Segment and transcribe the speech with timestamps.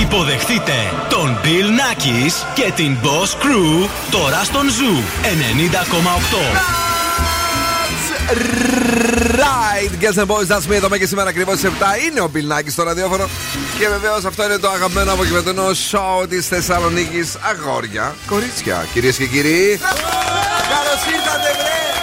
[0.00, 0.72] Υποδεχτείτε
[1.08, 6.82] τον Bill Nackis και την Boss Crew τώρα στον Zoo 90,8.
[9.36, 10.72] Right, Girls and Boys, that's me.
[10.72, 11.66] Εδώ και σήμερα ακριβώς 7
[12.06, 13.28] είναι ο Bill Nackis στο ραδιόφωνο.
[13.78, 17.36] Και βεβαίως αυτό είναι το αγαπημένο απογευματινό σοου της Θεσσαλονίκης.
[17.40, 19.80] Αγόρια, κορίτσια, κυρίες και κύριοι.
[20.68, 22.01] Καλώς ήρθατε, βρε!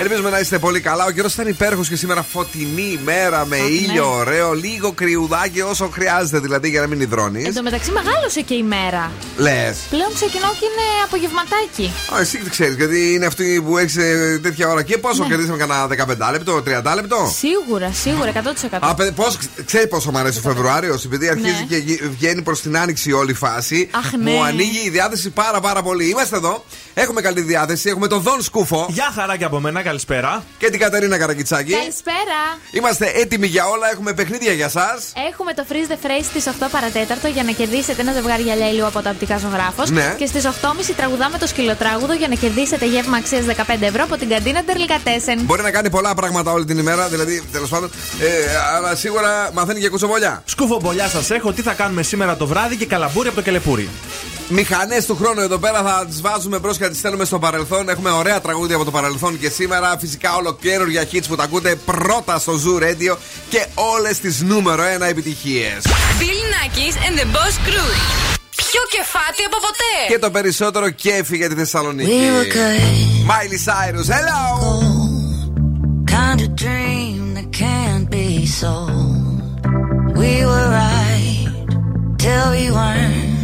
[0.00, 1.04] Ελπίζουμε να είστε πολύ καλά.
[1.04, 4.18] Ο καιρός ήταν υπέροχος και σήμερα φωτεινή ημέρα με ήλιο ναι.
[4.20, 4.52] ωραίο.
[4.52, 7.46] Λίγο κρυουδάκι όσο χρειάζεται δηλαδή για να μην υδρώνεις.
[7.46, 9.12] Εν τω μεταξύ μεγάλωσε και η μέρα.
[9.36, 9.78] Λες.
[9.90, 11.92] Πλέον ξεκινάω και είναι απογευματάκι.
[12.14, 14.82] Α, εσύ τι ξέρεις, γιατί είναι αυτή που έχεις ε, τέτοια ώρα.
[14.82, 15.28] Και πόσο ναι.
[15.28, 15.86] κερδίσαμε κανένα
[16.28, 17.32] 15 λεπτό, 30 λεπτό.
[17.36, 18.78] Σίγουρα, σίγουρα, 100%.
[18.80, 21.78] Α, πώς, ξέρει πόσο μου αρέσει ο Φεβρουάριος, επειδή αρχίζει ναι.
[21.78, 23.88] και βγαίνει προς την άνοιξη όλη η φάση.
[23.92, 24.30] Αχ, ναι.
[24.30, 26.08] Μου ανοίγει η διάθεση πάρα πάρα πολύ.
[26.08, 28.86] Είμαστε εδώ, έχουμε καλή διάθεση, έχουμε τον Δον Σκούφο.
[28.88, 30.44] Γεια χαρά και από μένα, καλησπέρα.
[30.58, 31.72] Και την Κατερίνα Καρακιτσάκη.
[31.72, 32.40] Καλησπέρα.
[32.70, 34.88] Είμαστε έτοιμοι για όλα, έχουμε παιχνίδια για εσά.
[35.30, 38.86] Έχουμε το Freeze the Phrase στις 8 παρατέταρτο για να κερδίσετε ένα ζευγάρι γυαλιά ηλίου
[38.86, 39.90] από το Απτικά Ζωγράφος.
[39.90, 40.14] Ναι.
[40.18, 40.50] Και στις 8.30
[40.96, 45.38] τραγουδάμε το σκυλοτράγουδο για να κερδίσετε γεύμα αξίας 15 ευρώ από την καντίνα Ντερλικατέσεν.
[45.42, 47.90] Μπορεί να κάνει πολλά πράγματα όλη την ημέρα, δηλαδή τέλος πάντων.
[48.20, 50.42] Ε, αλλά σίγουρα μαθαίνει και κουτσομπολιά.
[50.44, 53.88] Σκουφομπολιά σας έχω, τι θα κάνουμε σήμερα το βράδυ και καλαμπούρι από το κελεπούρι.
[54.48, 57.88] Μηχανές του χρόνου εδώ πέρα θα τις βάζουμε μπρος και τις στέλνουμε στο παρελθόν.
[57.88, 59.75] Έχουμε ωραία τραγούδια από το παρελθόν και σήμερα.
[59.98, 63.16] Φυσικά ολοκαίνουρια hits που τα ακούτε πρώτα στο Zoo Radio
[63.48, 65.70] και όλες τις νούμερο 1 επιτυχίες.
[66.20, 67.90] Bill Nackis and the Boss Crew.
[68.56, 70.12] Πιο κεφάτι από ποτέ.
[70.12, 72.10] Και το περισσότερο κέφι για τη Θεσσαλονίκη.
[73.28, 74.42] Miley Cyrus, hello!
[76.16, 79.36] Kind of dream that can't be sold.
[80.20, 81.46] We were right
[82.22, 83.34] till we weren't.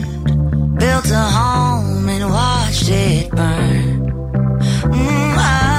[0.82, 4.00] Built a home and watched it burn.
[4.96, 5.71] Mm, I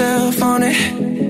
[0.00, 1.29] yourself on it.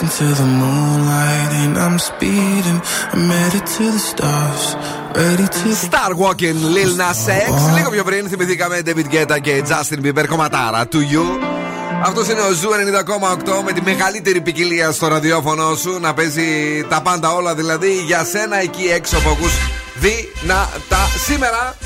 [0.00, 2.80] Racing to the moonlight and I'm speeding.
[3.12, 4.76] I'm headed to the stars,
[5.16, 5.74] ready to.
[5.74, 7.74] Star Walking Lil Nas X.
[7.76, 10.88] Λίγο πιο πριν θυμηθήκαμε David Guetta και Justin Bieber κομματάρα.
[10.92, 11.24] To you.
[12.04, 15.98] Αυτός είναι ο Zoo 90,8 με τη μεγαλύτερη ποικιλία στο ραδιόφωνο σου.
[16.00, 19.52] Να παίζει τα πάντα όλα δηλαδή για σένα εκεί έξω που ακούς
[19.94, 21.08] δυνατά.
[21.26, 21.76] Σήμερα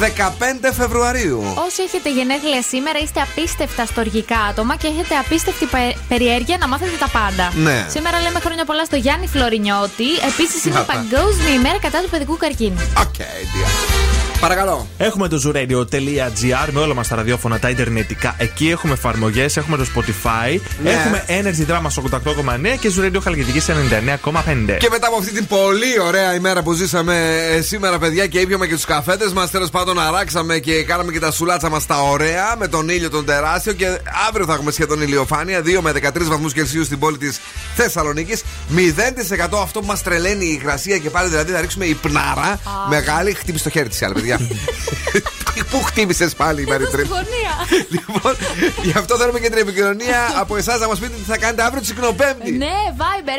[0.00, 1.42] 15 Φεβρουαρίου.
[1.66, 6.96] Όσοι έχετε γενέθλια σήμερα, είστε απίστευτα στοργικά άτομα και έχετε απίστευτη πε- περιέργεια να μάθετε
[6.98, 7.52] τα πάντα.
[7.54, 7.86] Ναι.
[7.90, 10.08] Σήμερα λέμε χρόνια πολλά στο Γιάννη Φλωρινιώτη.
[10.30, 10.92] Επίσης είναι Να τα.
[10.92, 12.80] Παγκόσμια ημέρα κατά του παιδικού καρκίνου.
[12.98, 14.11] Οκ, dear.
[14.42, 14.86] Παρακαλώ.
[14.98, 18.34] Έχουμε το zooradio.gr με όλα μας τα ραδιόφωνα, τα ιντερνετικά.
[18.38, 20.90] Εκεί έχουμε εφαρμογές, έχουμε το Spotify, Ναι.
[20.90, 24.76] έχουμε Energy Drama στο 88,9 και Zoo Radio Χαλκιδική σε 99,5.
[24.78, 28.66] Και μετά από αυτή την πολύ ωραία ημέρα που ζήσαμε ε, σήμερα, παιδιά, και ήπιαμε
[28.66, 32.54] και τους καφέτες μας, τέλος πάντων αράξαμε και κάναμε και τα σουλάτσα μας τα ωραία
[32.58, 33.72] με τον ήλιο τον τεράστιο.
[33.72, 33.86] Και
[34.28, 37.40] αύριο θα έχουμε σχεδόν ηλιοφάνεια, 2 με 13 βαθμούς Κελσίου στην πόλη της
[37.76, 38.42] Θεσσαλονίκης.
[38.76, 42.58] 0% αυτό που μας τρελαίνει η υγρασία και πάλι δηλαδή θα ρίξουμε υπνάρα
[42.88, 43.34] μεγάλη.
[43.34, 44.31] Χτύπησε το χέρι της άλλη, παιδιά.
[44.38, 45.32] 哈哈哈哈哈。
[45.70, 47.06] Πού χτύπησες πάλι η Μαριτρίν.
[47.06, 47.54] Γωνία.
[47.94, 48.36] λοιπόν,
[48.82, 51.80] γι' αυτό θέλουμε και την επικοινωνία από εσάς να μας πείτε τι θα κάνετε αύριο
[51.80, 52.52] τη Συκνοπέμπτη.
[52.52, 53.38] Ναι, Viber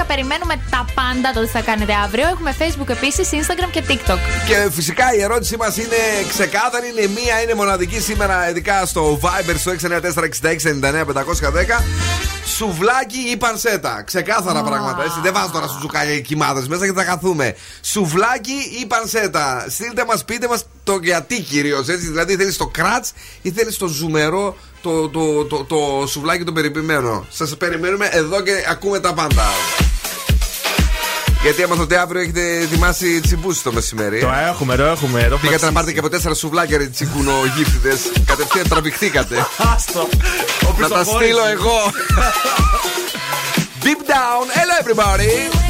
[0.00, 0.04] 694-66-99-510.
[0.06, 2.26] Περιμένουμε τα πάντα το τι θα κάνετε αύριο.
[2.26, 4.18] Έχουμε Facebook επίσης, Instagram και TikTok.
[4.48, 5.96] Και φυσικά η ερώτησή μας είναι
[6.28, 11.82] ξεκάθαρη, είναι μία, είναι μοναδική σήμερα, ειδικά στο Viber στο 694-6699-510.
[12.56, 14.02] Σουβλάκι ή πανσέτα.
[14.06, 15.02] Ξεκάθαρα πράγματα.
[15.02, 15.18] Έτσι.
[15.22, 17.54] Δεν βάζω τώρα σου ζουκάλια κοιμάδες μέσα και θα καθούμε.
[17.80, 19.66] Σουβλάκι ή πανσέτα.
[19.70, 21.86] Στείλτε μας, πείτε μας το γιατί κυρίως.
[21.86, 23.12] Δηλαδή θέλεις το κράτς
[23.42, 27.26] ή θέλεις το ζουμερό, το, το, το, το, σουβλάκι το περιποιημένο.
[27.30, 29.44] Σας περιμένουμε εδώ και ακούμε τα πάντα.
[31.42, 34.20] Γιατί έμαθα ότι αύριο έχετε ετοιμάσει τσιμπούσει το μεσημέρι.
[34.20, 35.18] Το έχουμε, το έχουμε.
[35.18, 35.92] Το έχουμε Πήγατε να πάρετε ψήσει.
[35.92, 37.98] και από τέσσερα σουβλάκια ρε τσικούνο γύφτιδε.
[38.24, 39.46] Κατευθείαν τραβηχτήκατε.
[39.74, 40.00] Άστο.
[40.00, 41.28] Ο να τα πιστοχώρης.
[41.28, 41.78] στείλω εγώ.
[43.84, 45.69] Deep down, hello everybody.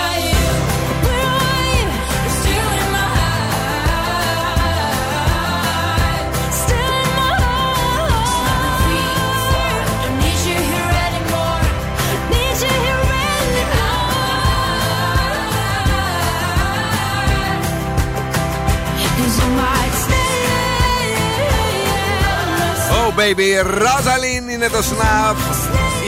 [23.15, 23.17] stay.
[23.17, 25.35] Oh baby, Ρόζαλιν είναι το snap.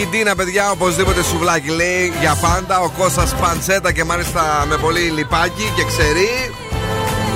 [0.02, 2.80] Η Ντίνα, παιδιά, οπωσδήποτε σουβλάκι λέει για πάντα.
[2.80, 6.56] Ο Κώστας παντσέτα και μάλιστα με πολύ λιπάκι και ξερί.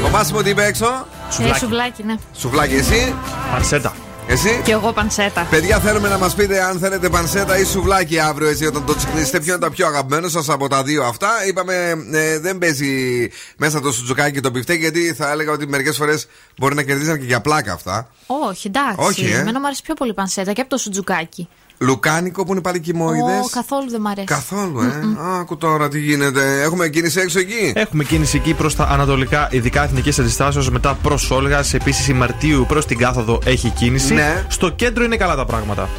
[0.06, 1.06] Ο Μάσιμο τι είπε έξω;
[1.54, 2.16] Ε, σουβλάκι, ναι.
[2.38, 3.16] Σουβλάκι, εσύ;
[3.52, 3.94] Πανσέτα.
[4.30, 5.48] Εσύ; Και εγώ πανσέτα.
[5.50, 9.40] Παιδιά, θέλουμε να μας πείτε αν θέλετε πανσέτα ή σουβλάκι αύριο, έτσι, όταν το τσικνίσετε.
[9.40, 13.82] Ποιο είναι το πιο αγαπημένο σας από τα δύο αυτά; Είπαμε, ε, δεν παίζει μέσα
[13.82, 17.26] το σουτζουκάκι και το πιφτέκι, γιατί θα έλεγα ότι μερικές φορές μπορεί να κερδίζαν και
[17.26, 18.10] για πλάκα αυτά.
[18.28, 19.08] Όχι, εντάξει.
[19.08, 19.38] Όχι, ε.
[19.38, 21.48] Εμένα μου αρέσει πιο πολύ πανσέτα και από το σουτζουκάκι.
[21.78, 23.40] Λουκάνικο που είναι πάλι κοιμόιδε.
[23.44, 24.26] Ω, καθόλου δεν μ' αρέσει.
[24.28, 25.02] Καθόλου, ε.
[25.40, 26.62] Άκου τώρα τι γίνεται.
[26.62, 31.32] Έχουμε κίνηση έξω εκεί; Έχουμε κίνηση εκεί προς τα ανατολικά, ειδικά εθνική αντιστάσεω μετά προς
[31.32, 31.74] Όλγας.
[31.74, 34.14] Επίσης η Μαρτίου προς την κάθοδο έχει κίνηση.
[34.14, 34.46] Ναι.
[34.48, 35.90] Στο κέντρο είναι καλά τα πράγματα.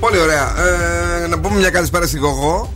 [0.00, 0.54] Πολύ ωραία.
[1.22, 2.72] Ε, να πούμε μια καλησπέρα στην Γογό.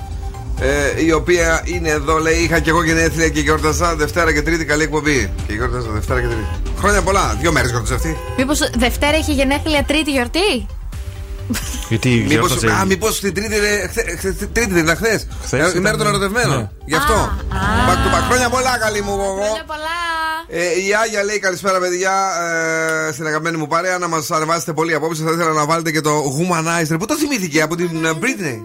[0.61, 4.64] Ε, η οποία είναι εδώ, λέει: Είχα και εγώ γενέθλια και γιόρταζα Δευτέρα και Τρίτη.
[4.64, 5.30] Καλή εκπομπή.
[5.46, 6.46] Και γιόρταζα Δευτέρα και Τρίτη.
[6.78, 7.37] Χρόνια πολλά.
[7.40, 8.16] Δύο μέρες γιόρταζα αυτή.
[8.37, 10.66] Μήπως Δευτέρα είχε γενέθλια Τρίτη γιορτή;
[11.88, 15.26] Γιατί Μήπως, γιόρταζε- α, μήπως την Τρίτη, είναι- χθε- χθε- τρίτη δεν ήταν χθες.
[15.44, 16.11] Χθες η ήταν, μέρα των ναι.
[16.12, 16.59] ερωτευμένων.
[16.59, 16.68] Ναι.
[16.85, 17.14] Γι' αυτό.
[17.88, 18.24] Back to back.
[18.30, 19.32] Χρόνια πολλά, καλή μου Γογό.
[19.42, 19.96] Χρόνια πολλά.
[20.48, 22.12] Ε, η Άγια λέει καλησπέρα, παιδιά,
[23.09, 23.98] ε, στην αγαπημένη μου παρέα.
[23.98, 25.22] Να μας ανεβάσετε πολύ απόψε.
[25.22, 26.96] Θα ήθελα να βάλετε και το Humanizer.
[26.98, 28.59] Πού το θυμήθηκε από την ε, Britney.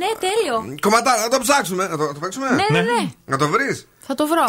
[0.00, 0.76] Ναι, τέλειο.
[0.80, 1.82] Κομματάρα, να το ψάξουμε.
[1.88, 3.10] Να το, να το παίξουμε; Ναι, ναι, ναι.
[3.24, 4.44] Να το βρεις; Θα το βρω.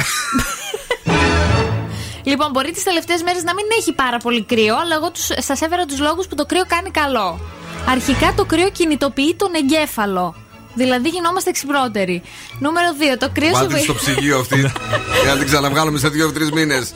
[2.29, 5.85] λοιπόν, μπορεί τις τελευταίες μέρες να μην έχει πάρα πολύ κρύο, αλλά εγώ σας έφερα
[5.85, 7.39] τους λόγους που το κρύο κάνει καλό.
[7.87, 10.35] Αρχικά το κρύο κινητοποιεί τον εγκέφαλο.
[10.75, 12.21] Δηλαδή γινόμαστε ξυπνότεροι.
[12.59, 13.17] Νούμερο 2.
[13.19, 14.13] Το κρύο σε Βάλτε στο βοηθάει.
[14.15, 14.59] ψυγείο αυτή.
[15.23, 16.93] Για να την ξαναβγάλουμε σε δύο-τρει μήνες.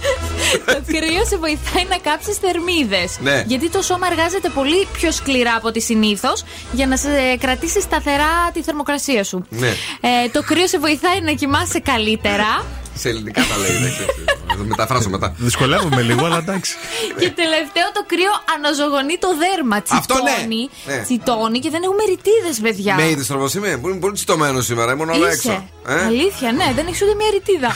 [0.65, 3.17] Το κρύο σε βοηθάει να κάψεις θερμίδες.
[3.19, 3.43] Ναι.
[3.47, 8.51] Γιατί το σώμα εργάζεται πολύ πιο σκληρά από ό,τι συνήθως για να σε κρατήσει σταθερά
[8.53, 9.45] τη θερμοκρασία σου.
[9.49, 9.67] Ναι.
[10.01, 12.65] Ε, το κρύο σε βοηθάει να κοιμάσαι καλύτερα.
[12.97, 13.71] Σε ελληνικά τα λέει.
[13.83, 14.11] δεν ξέρω.
[14.47, 15.33] Θα το μεταφράσω μετά.
[15.37, 16.75] Δυσκολεύομαι λίγο, αλλά εντάξει.
[17.19, 19.75] Και τελευταίο το κρύο αναζωογονεί το δέρμα.
[19.75, 20.21] Αυτό ναι.
[20.31, 21.01] Τσιτώνει, Ναι.
[21.03, 22.95] τσιτώνει και δεν έχουμε ρητίδες, παιδιά.
[22.95, 23.77] Με είδες τρόπο είμαι.
[23.77, 24.91] Που είναι πολύ τσιτωμένος σήμερα.
[24.91, 25.51] Ήμουν όλα έξω.
[25.51, 25.63] Είσαι.
[25.87, 27.71] Ε; Αλήθεια, ναι, δεν έχεις ούτε μια ρητίδα.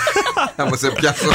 [0.56, 1.28] Θα μας σε πιάσω.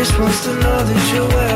[0.00, 1.49] Just wants to know that you're well.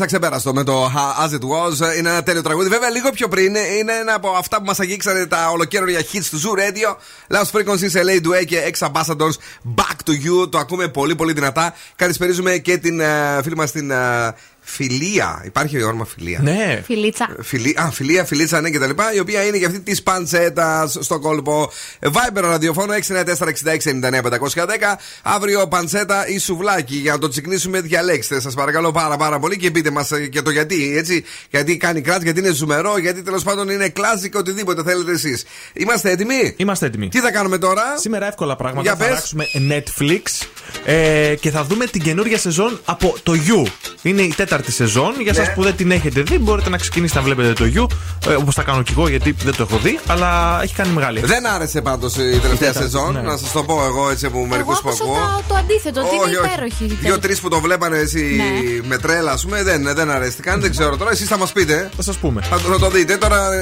[0.00, 0.90] Harry Styles, αξεπέραστο με το
[1.24, 1.96] As It Was.
[1.98, 2.68] Είναι ένα τέλειο τραγούδι.
[2.68, 6.40] Βέβαια, λίγο πιο πριν είναι ένα από αυτά που μας αγγίξανε τα ολοκαίρια hits του
[6.40, 6.96] Zoo Radio.
[7.36, 9.36] Lost Frequencies, LA Duet και Ex Ambassadors
[9.76, 10.50] Back to You.
[10.50, 11.74] Το ακούμε πολύ πολύ δυνατά.
[11.96, 14.34] Καλησπέριζουμε και την ε, φίλη μας την ε,
[14.72, 15.42] Φιλία.
[15.44, 16.40] Υπάρχει όνομα Φιλία.
[16.42, 16.82] Ναι.
[16.84, 17.36] Φιλίτσα.
[17.42, 19.14] Φιλί, α, φιλία, φιλίτσα, ναι, και τα λοιπά.
[19.14, 21.70] Η οποία είναι και αυτή της παντσέτας στο κόλπο.
[22.00, 24.98] Viber ραδιοφόνο 694-6699-510.
[25.22, 27.80] Αύριο παντσέτα ή σουβλάκι για να το τσικνίσουμε.
[27.80, 30.96] Διαλέξτε, σας παρακαλώ πάρα πάρα πολύ και πείτε μας και το γιατί.
[30.96, 35.44] Έτσι, γιατί κάνει κράτς, γιατί είναι ζουμερό, γιατί τέλος πάντων είναι κλάσικο, οτιδήποτε θέλετε εσείς.
[35.72, 37.08] Είμαστε έτοιμοι; Είμαστε έτοιμοι.
[37.08, 38.82] Τι θα κάνουμε τώρα; Σήμερα εύκολα πράγματα.
[38.82, 39.06] Για θα πες.
[39.08, 40.46] αλλάξουμε Netflix
[40.84, 43.66] ε, και θα δούμε την καινούργια σεζόν από το You.
[44.02, 45.12] Είναι η τέταρτη σεζόν.
[45.22, 45.40] Για Ναι.
[45.42, 48.28] εσά που δεν την έχετε δει, μπορείτε να ξεκινήσετε να βλέπετε το You.
[48.30, 51.20] Ε, Όπως θα κάνω κι εγώ, γιατί δεν το έχω δει, αλλά έχει κάνει μεγάλη.
[51.20, 53.12] Δεν άρεσε πάντως η τελευταία τέταρτη, σεζόν.
[53.12, 53.20] ναι.
[53.20, 55.14] Να σας το πω εγώ έτσι από μερικούς Εγώ που άκουσα ακούω.
[55.38, 56.84] το, το αντίθετο, ότι είναι υπέροχη.
[56.84, 58.88] η Δύο-τρεις που το βλέπανε εσύ Ναι.
[58.88, 60.60] με τρέλα, ας πούμε, δεν, δεν αρέστηκαν.
[60.60, 61.10] Δεν ξέρω τώρα.
[61.10, 61.90] Εσείς θα μας πείτε.
[61.96, 62.40] Θα σας πούμε.
[62.50, 63.16] Θα, το- θα το δείτε.
[63.16, 63.58] Τώρα ε,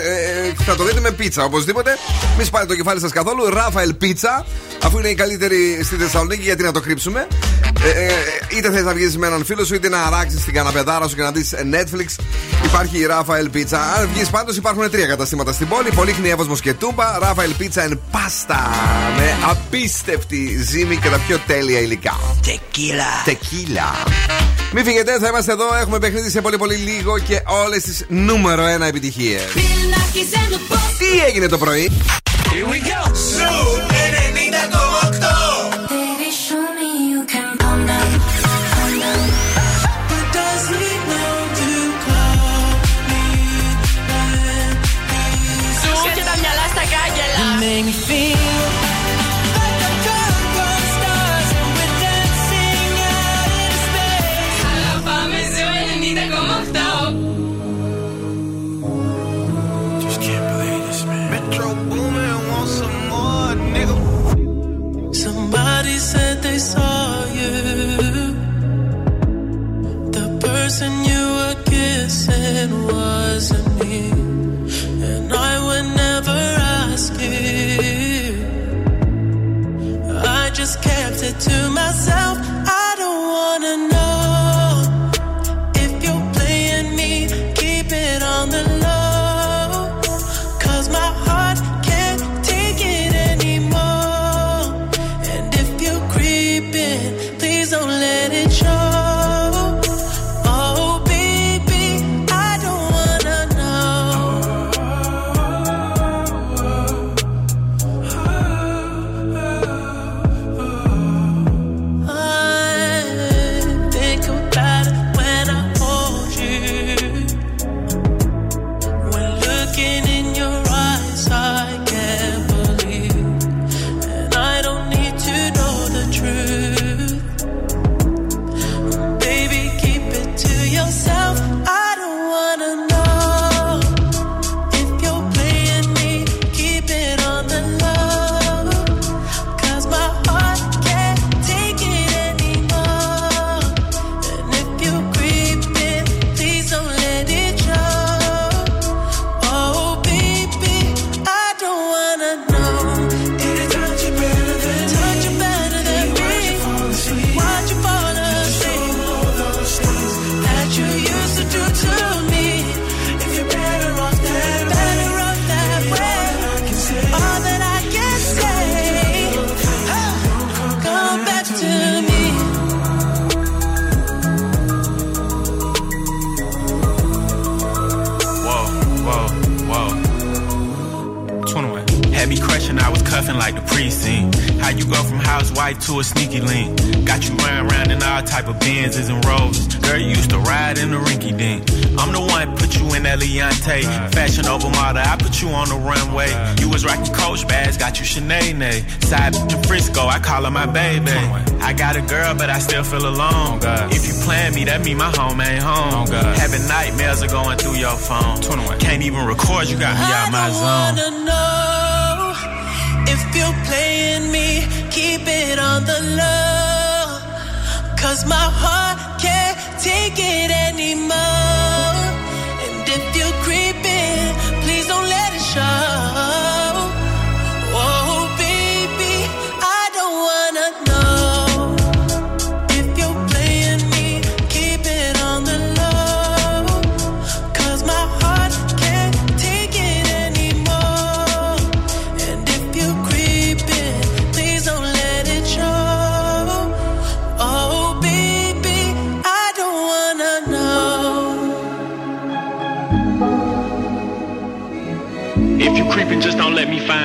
[0.48, 1.90] ε, θα το δείτε με πίτσα οπωσδήποτε.
[2.38, 3.48] Μη σπάτε το κεφάλι σας καθόλου.
[3.50, 4.46] Ράφαελ Πίτσα.
[4.82, 7.26] Αφού είναι η καλύτερη στη Θεσσαλονίκη, γιατί να το κρύψουμε.
[7.84, 8.10] Ε, ε,
[8.56, 10.54] είτε θες να βγεις με έναν φίλο σου, είτε να αράξεις την
[10.88, 12.22] κατάρα σου και να δεις Netflix.
[12.64, 13.78] Υπάρχει η Rafael Pizza.
[13.96, 15.90] Αν βγεις πάντως, υπάρχουν τρία καταστήματα στην πόλη.
[15.94, 17.18] Πολύχνη Εύωσμος και Τούμπα.
[17.18, 18.60] Rafael Pizza and Pasta.
[19.16, 22.16] Με απίστευτη ζύμη και τα πιο τέλεια υλικά.
[22.42, 23.04] Τεκίλα.
[23.24, 23.92] Τεκίλα.
[24.72, 25.74] Μην φύγετε, θα είμαστε εδώ.
[25.80, 29.52] Έχουμε παιχνίδι σε πολύ πολύ λίγο και όλες τις νούμερο 1 επιτυχίες.
[30.98, 31.92] Τι έγινε το πρωί;
[32.50, 32.78] Here we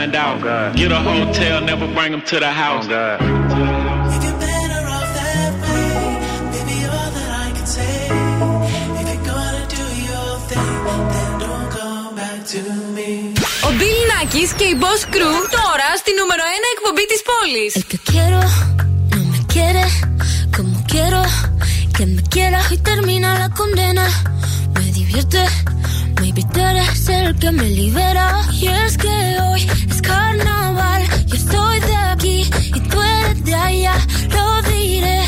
[0.04, 0.44] find out.
[0.44, 2.88] Oh Get a hotel, never bring them to the house.
[2.90, 3.18] Oh
[13.68, 14.12] Ο Μπιλ
[14.58, 17.76] και η Boss Crew τώρα στη νούμερο 1 εκπομπή της πόλης.
[17.76, 18.42] El que quiero,
[19.14, 19.86] no me quiere,
[20.56, 21.22] como quiero,
[21.98, 24.06] que me quiera y termina la condena.
[24.76, 25.73] Me divierte.
[26.54, 28.42] tú eres el que me libera.
[28.54, 33.96] Y es que hoy es carnaval, yo soy de aquí y tú eres de allá,
[34.30, 35.22] lo diré.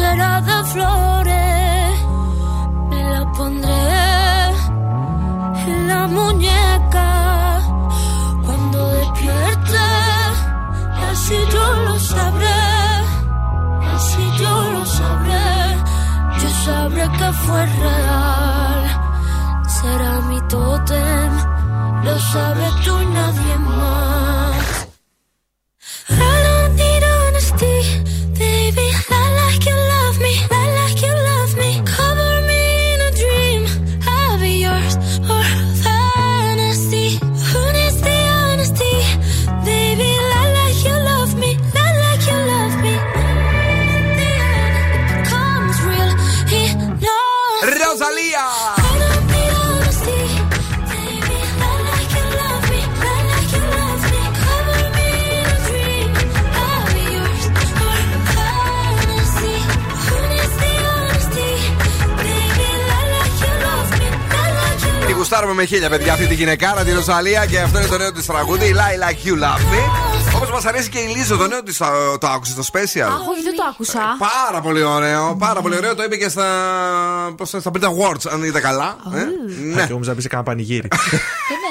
[0.00, 1.92] será de flores,
[2.90, 3.86] me la pondré
[5.70, 7.08] en la muñeca.
[8.44, 9.86] Cuando despierte,
[11.10, 12.62] así yo lo sabré,
[13.94, 15.48] así yo lo sabré,
[16.40, 17.99] yo sabré que fue real.
[65.70, 68.66] χίλια, παιδιά, αυτή τη γυναικάρα, τη Ροζαλία και αυτό είναι το νέο της τραγούδι.
[68.66, 69.82] Η Lie Like You Love Me.
[70.36, 71.76] Όπως μας αρέσει και η Λίζα το νέο της
[72.18, 73.98] το άκουσες στο special; Αχ, όχι, δεν το άκουσα.
[73.98, 75.94] Ε, πάρα πολύ ωραίο, πάρα πολύ ωραίο.
[75.94, 76.46] Το είπε και στα.
[77.36, 78.96] Πώς στα Brit Awards, αν είδα καλά.
[79.14, 79.24] Ε,
[79.74, 80.88] ναι, και όμω να πεις κανένα πανηγύρι.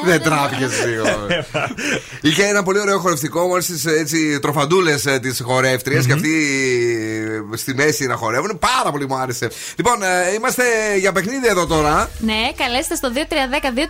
[0.05, 0.19] Δεν ναι.
[0.19, 1.17] τράπηκε σίγουρα.
[2.21, 6.33] Ε, Είχε ένα πολύ ωραίο χορευτικό με όλε τι τροφαντούλες τη χορεύτρια και αυτοί
[7.53, 8.59] στη μέση να χορεύουν.
[8.59, 9.49] Πάρα πολύ μου άρεσε.
[9.75, 9.95] Λοιπόν,
[10.35, 10.63] είμαστε
[10.99, 12.09] για παιχνίδι εδώ τώρα.
[12.19, 13.17] Ναι, καλέστε στο 2310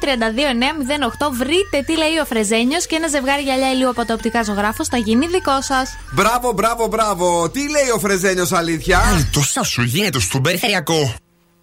[0.02, 1.32] 2-32-908.
[1.34, 4.98] Βρείτε τι λέει ο Φρεζένιος και ένα ζευγάρι γυαλιά ηλίου από τα οπτικά ζωγράφο θα
[4.98, 5.98] γίνει δικό σας.
[6.12, 7.50] Μπράβο, μπράβο, μπράβο.
[7.50, 9.84] Τι λέει ο Φρεζένιος, αλήθεια; Αν το σα σου
[10.20, 11.14] στον περιφερειακό.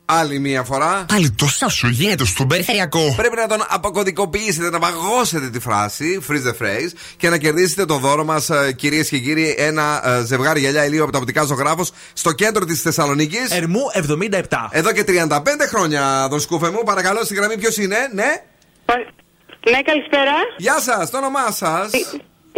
[0.08, 1.04] Άλλη μία φορά.
[1.08, 3.14] Πάλι τόσα σου γίνεται στον περιφερειακό.
[3.16, 7.96] Πρέπει να τον αποκωδικοποιήσετε, να παγώσετε τη φράση, freeze the phrase, και να κερδίσετε το
[7.96, 12.32] δώρο μας, κυρίες και κύριοι, ένα ε, ζευγάρι γυαλιά ηλίου από τα οπτικά ζωγράφος στο
[12.32, 13.50] κέντρο της Θεσσαλονίκης.
[13.50, 13.80] Ερμού
[14.20, 14.40] 77.
[14.70, 15.28] Εδώ και 35
[15.68, 16.82] χρόνια, τον σκούφε μου.
[16.84, 18.42] Παρακαλώ, στη γραμμή ποιος είναι, ναι.
[19.70, 20.32] Ναι, καλησπέρα.
[20.56, 21.90] Γεια σας, το όνομά σας;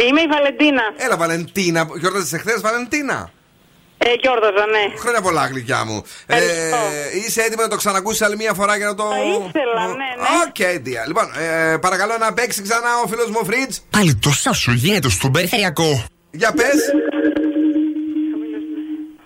[0.07, 0.81] Είμαι η Βαλεντίνα.
[0.97, 1.87] Έλα, Βαλεντίνα.
[1.99, 3.31] Γιόρταζες εχθές, Βαλεντίνα.
[4.03, 4.97] Ε, γιόρταζα, ναι.
[4.99, 6.03] Χρόνια πολλά, γλυκιά μου.
[6.25, 6.37] Ε,
[7.25, 9.03] είσαι έτοιμη να το ξανακούσεις άλλη μία φορά για να το.
[9.09, 10.27] Θα ήθελα, ναι, ναι.
[10.47, 11.07] OK, dear.
[11.07, 11.25] Λοιπόν,
[11.73, 13.77] ε, παρακαλώ να παίξει ξανά ο φίλος μου ο Φρίτζ.
[13.89, 16.03] Πάλι τόσα σου γίνεται στον περιφερειακό.
[16.31, 16.79] Για πες.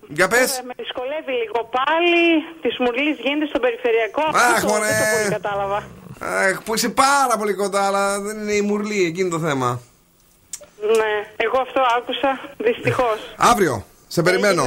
[0.08, 0.62] Για πες.
[0.68, 2.24] Με δυσκολεύει λίγο πάλι.
[2.62, 4.22] Της μουρλής γίνεται στον περιφερειακό.
[4.34, 4.86] Αχ, Αυτό το- μωρέ.
[4.88, 5.78] δεν το πολύ κατάλαβα.
[6.20, 9.82] Αχ, που είσαι πάρα πολύ κοντά, αλλά δεν είναι η μουρλή, εκείνη το θέμα.
[10.98, 12.40] Ναι, εγώ αυτό άκουσα.
[12.58, 13.18] Δυστυχώς.
[13.38, 14.64] Αύριο, σε περιμένω.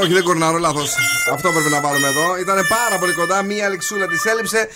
[0.00, 0.94] Όχι, δεν κορνάρω, λάθος.
[1.32, 2.38] Αυτό πρέπει να πάρουμε εδώ.
[2.40, 3.42] Ήταν πάρα πολύ κοντά.
[3.42, 4.68] Μία λεξούλα της έλειψε.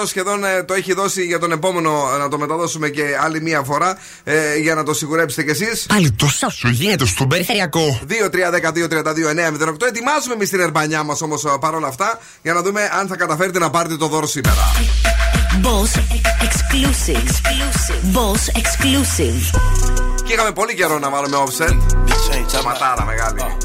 [0.00, 0.02] 2-3-10-2-32-9-08.
[0.06, 3.62] Σχεδόν ε, το έχει δώσει για τον επόμενο ε, να το μεταδώσουμε και άλλη μία
[3.62, 5.86] φορά ε, για να το σιγουρέψετε κι εσείς.
[5.86, 8.00] Πάλι τόσα σου γίνεται στον περιφερειακό.
[8.08, 8.16] 2-3-10-2-32-9-08.
[9.88, 13.70] Ετοιμάζουμε εμείς την ερμπανιά μας όμως παρόλα αυτά για να δούμε αν θα καταφέρετε να
[13.70, 14.56] πάρετε το δώρο σήμερα.
[15.62, 15.92] Boss
[16.46, 17.30] exclusive.
[18.12, 20.03] Boss exclusive.
[20.24, 21.76] Και είχαμε πολύ καιρό να βάλουμε offset.
[22.64, 23.56] Ματάρα μεγάλη.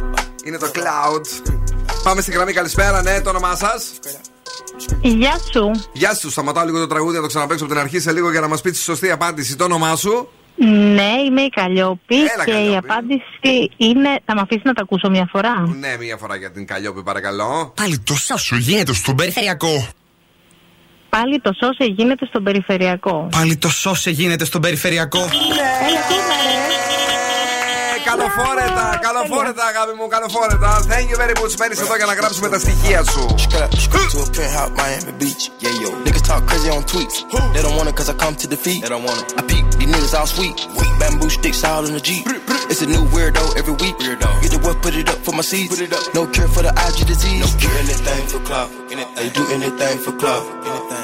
[0.45, 1.51] Είναι το cloud.
[2.03, 3.89] Πάμε στη γραμμή, καλησπέρα, ναι, το όνομά σας;
[5.01, 5.71] Γεια σου.
[5.93, 8.39] Γεια σου, σταματάω λίγο το τραγούδι να το ξαναπέξω από την αρχή σε λίγο για
[8.39, 9.55] να μας πεις τη σωστή απάντηση.
[9.55, 10.27] Το όνομά σου;
[10.95, 12.73] Ναι, είμαι η Καλλιόπη Έλα, και Καλλιόπη.
[12.73, 14.19] η απάντηση είναι.
[14.25, 17.73] Θα με αφήσεις να τα ακούσω μια φορά; Ναι, μία φορά για την Καλλιόπη, παρακαλώ.
[17.75, 19.87] Πάλι τόσα σου γίνεται στον περιφερειακό.
[21.09, 23.27] Πάλι το σώσε γίνεται στον περιφερειακό.
[23.31, 25.19] Πάλι το σώσε γίνεται στον περιφερειακό.
[25.19, 25.29] Έλα,
[26.07, 26.65] κοίτα, ρε.
[26.65, 26.68] Ε,
[28.08, 30.70] Καλοφόρετα, καλοφόρετα, αγάπη μου, καλοφόρετα.
[30.92, 31.52] Thank you very much.
[31.60, 33.22] Μένει εδώ για να γράψουμε τα στοιχεία σου.
[33.44, 35.44] Strap, straight to a penthouse, Miami Beach.
[35.64, 35.88] Yeah, yo.
[36.04, 37.16] Niggas talk crazy on tweets.
[37.54, 38.80] They don't want it cause I come to defeat.
[38.84, 39.26] They don't want it.
[39.40, 40.56] I peek, these niggas all sweet.
[41.00, 42.24] Bamboo sticks all in the Jeep.
[42.70, 43.96] It's a new weirdo every week.
[44.04, 44.28] Weirdo.
[44.42, 45.70] Get the what, put it up for my seeds.
[45.72, 46.04] Put it up.
[46.18, 47.42] No cure for the IG disease.
[47.44, 47.76] No cure.
[47.84, 48.70] Anything for clout.
[49.18, 50.44] They do anything for clout.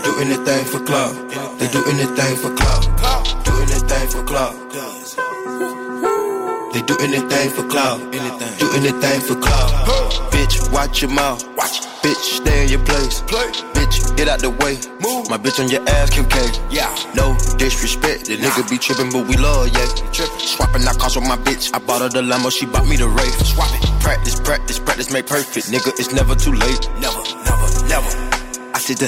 [0.06, 1.12] Do anything for clout.
[1.58, 2.82] They do anything for clout.
[3.46, 4.54] Do anything for clout.
[6.75, 8.01] They do anything for clout.
[8.13, 8.57] Anything.
[8.59, 9.71] Do anything for clout.
[10.29, 11.41] Bitch, watch your mouth.
[11.55, 11.79] Watch.
[12.03, 13.21] Bitch, stay in your place.
[13.21, 13.47] Play.
[13.71, 14.75] Bitch, get out the way.
[14.99, 15.29] Move.
[15.29, 16.35] My bitch on your ass, Kim K.
[16.69, 16.93] Yeah.
[17.15, 18.25] No disrespect.
[18.25, 19.87] The nigga be tripping, but we love, yeah.
[20.35, 21.73] Swapping out cars with my bitch.
[21.73, 23.45] I bought her the limo, she bought me the Wraith.
[23.45, 24.01] Swap it.
[24.01, 25.71] Practice, practice, practice, make perfect.
[25.71, 26.89] Nigga, it's never too late.
[26.99, 28.11] Never, never, never.
[28.75, 29.07] I see the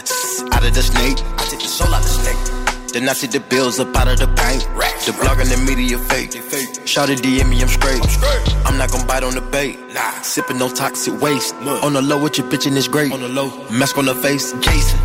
[0.53, 1.19] out of the snake.
[1.35, 2.56] I take the soul out of the snake.
[2.93, 4.63] Then I see the bills up out of the bank.
[5.05, 6.31] The blog and the media fake.
[6.87, 8.01] Shout it DM me, I'm straight.
[8.65, 9.77] I'm not gonna bite on the bait.
[9.93, 10.21] Nah.
[10.21, 11.53] Sipping no toxic waste.
[11.55, 13.11] On the low with your bitch and it's great.
[13.11, 13.49] On the low.
[13.69, 14.53] Mask on the face.
[14.53, 14.99] Jason.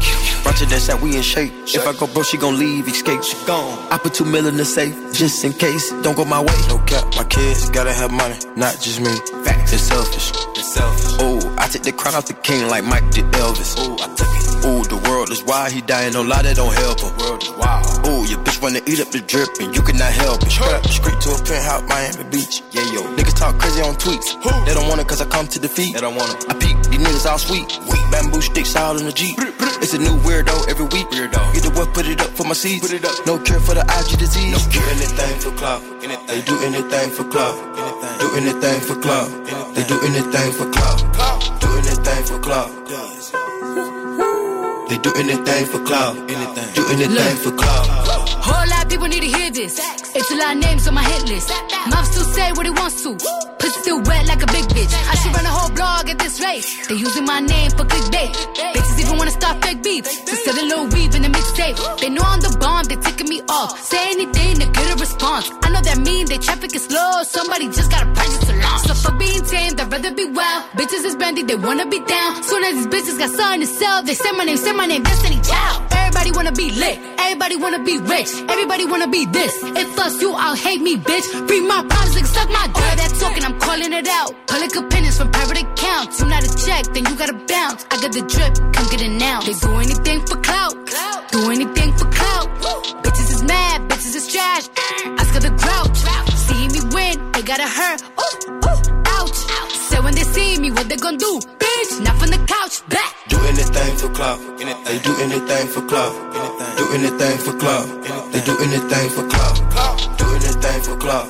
[0.44, 1.52] Roger that shot, we in shape.
[1.66, 3.22] If I go bro, she gon' leave, escape.
[3.22, 3.78] She gone.
[3.92, 4.94] I put two mil in the safe.
[5.12, 5.90] Just in case.
[6.02, 6.54] Don't go my way.
[6.68, 7.04] No cap.
[7.16, 8.36] My kids gotta have money.
[8.56, 9.14] Not just me.
[9.44, 9.72] Facts.
[9.72, 10.30] It's selfish.
[10.56, 11.16] It's selfish.
[11.20, 13.74] Oh, I take the crown off the king like Mike did Elvis.
[13.78, 14.42] Oh, I took it.
[14.66, 17.16] Ooh, the world is wild, he dying, no lie, that don't help him.
[17.16, 18.06] World is wild.
[18.06, 20.52] Ooh, your bitch wanna eat up the drip and you cannot help it.
[20.52, 22.62] Strap, straight to a penthouse, Miami Beach.
[22.70, 23.00] Yeah, yo.
[23.16, 24.36] Niggas talk crazy on tweets.
[24.66, 25.94] They don't want it cause I come to defeat.
[25.94, 26.50] They don't want it.
[26.50, 27.66] I peek, these niggas all sweet.
[27.88, 28.04] Weak.
[28.12, 29.34] Bamboo sticks all in the Jeep.
[29.80, 31.08] It's a new weirdo every week.
[31.10, 31.40] Weirdo.
[31.54, 32.84] Get the what, put it up for my seeds.
[32.84, 33.16] Put it up.
[33.26, 34.52] No cure for the IG disease.
[34.52, 34.84] No cure.
[34.94, 35.82] Anything for clout.
[36.28, 37.56] They do anything for clout.
[38.20, 39.28] Do anything for clout.
[39.74, 40.98] They do anything for club.
[41.60, 43.11] Do anything for clout.
[44.92, 46.18] They do anything for clout.
[46.28, 46.68] Anything.
[46.74, 47.86] Do anything for clout.
[48.44, 49.80] Whole lot people need to hear this.
[50.14, 51.48] It's a lot of names on my hit list.
[51.88, 53.16] Mouth still say what he wants to.
[53.58, 54.92] Pussy still wet like a big bitch.
[55.12, 56.66] I should run a whole blog at this rate.
[56.88, 58.36] They using my name for clickbait.
[58.74, 60.04] Bitches even wanna start fake beef.
[60.04, 61.76] To sell a little weave in the mixtape.
[62.00, 63.80] They know I'm the bomb, they ticking me off.
[63.80, 65.50] Say anything to get a response.
[65.62, 67.22] I know that mean they traffic is slow.
[67.22, 68.82] Somebody just gotta purchase a launch.
[68.88, 70.64] So for being tame, I'd rather be wild.
[70.76, 72.42] Bitches is brandy, they wanna be down.
[72.42, 75.02] Soon as these bitches got something to sell, they say my name, say my name,
[75.02, 75.92] Destiny Child.
[75.92, 76.98] Everybody wanna be lit.
[77.18, 78.30] Everybody wanna be rich.
[78.52, 79.54] Everybody wanna be this.
[79.62, 81.26] If us you, I'll hate me, bitch.
[81.46, 82.92] Bring my problems and suck my dick.
[83.00, 84.34] That talking, I'm calling it out.
[84.46, 86.20] Public opinions from private accounts.
[86.20, 87.86] You not a check, then you gotta bounce.
[87.90, 89.40] I got the drip, come get it now.
[89.40, 90.74] They do anything for clout.
[91.30, 92.48] Do anything for clout.
[93.02, 94.68] Bitches is mad, bitches is trash.
[95.18, 95.98] Ask her the grouch.
[96.46, 98.02] See me win, they gotta hurt.
[98.02, 98.61] Ooh,
[100.62, 101.32] me, what they gon' do?
[101.62, 103.12] Bitch, not from the couch, back.
[103.28, 104.38] Do anything for clout.
[104.86, 106.14] They do anything for clout.
[106.78, 107.86] Do anything for clout.
[108.32, 109.56] They do anything for clout.
[110.20, 111.28] Do anything for clout.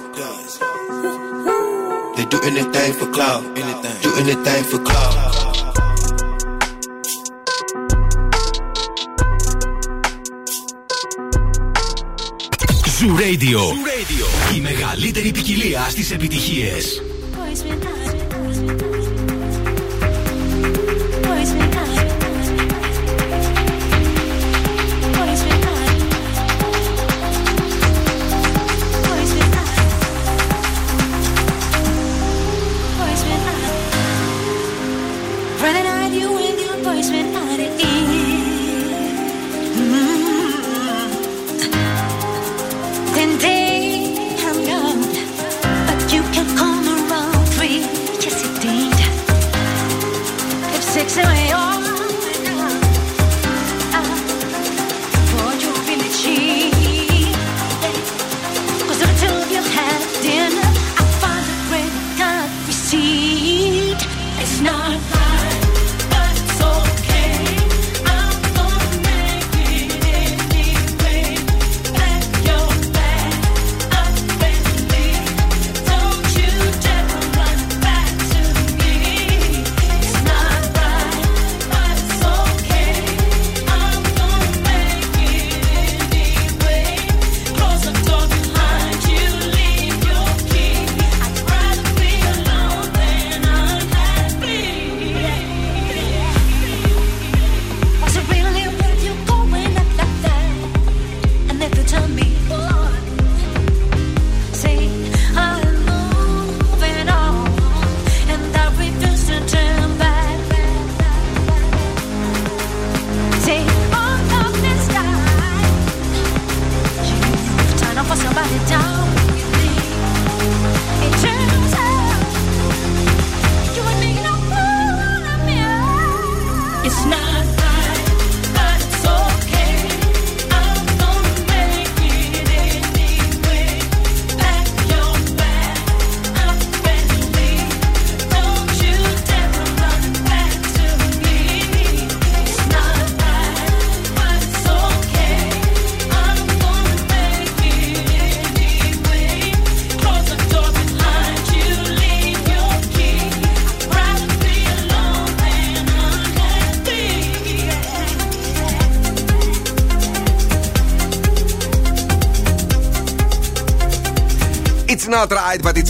[2.17, 3.43] They Do anything for clout.
[3.63, 3.97] Anything.
[4.05, 5.15] Do anything for clout.
[12.99, 13.61] Ζου Radio.
[14.57, 17.03] Η μεγαλύτερη ποικιλία στις επιτυχίες.
[21.45, 21.72] always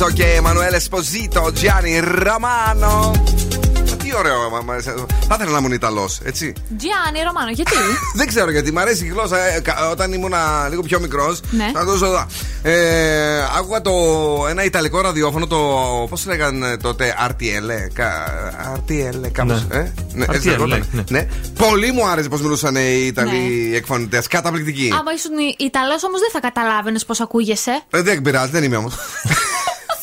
[0.03, 0.37] right, but it's okay.
[0.37, 3.11] Emanuele Esposito, Gianni Romano.
[3.91, 4.51] Μα Τι ωραίο.
[4.51, 4.81] μα- μα-
[5.29, 6.53] Θα ήθελα να ήμουν Ιταλό, έτσι.
[6.79, 7.73] Τζιάνι, Ρωμάνο, γιατί.
[8.15, 9.39] Δεν ξέρω γιατί, μου αρέσει η γλώσσα.
[9.39, 10.33] Ε, κα- όταν ήμουν
[10.71, 11.71] λίγο πιο μικρό, Ναι.
[11.75, 12.27] θα το δω.
[12.63, 13.93] Ε, άκουγα το,
[14.51, 15.57] ένα ιταλικό ραδιόφωνο, το.
[16.11, 17.69] Πώ λέγανε τότε, RTL.
[17.69, 19.53] ε, κα- RTL, κάπω.
[19.69, 19.77] Ναι.
[19.79, 20.87] Ε; Ναι, έτσι RTL, λεγόταν.
[20.93, 21.27] ναι, ναι.
[21.59, 23.77] Πολύ μου άρεσε πώ μιλούσαν οι Ιταλοί Ναι.
[23.77, 24.23] εκφωνητέ.
[24.29, 24.91] Καταπληκτικοί.
[24.99, 27.83] Άμα ήσουν Ιταλό, όμω δεν θα καταλάβαινε πώ ακούγεσαι.
[27.91, 28.91] Ε, δεν πειράζει, δεν είμαι όμω.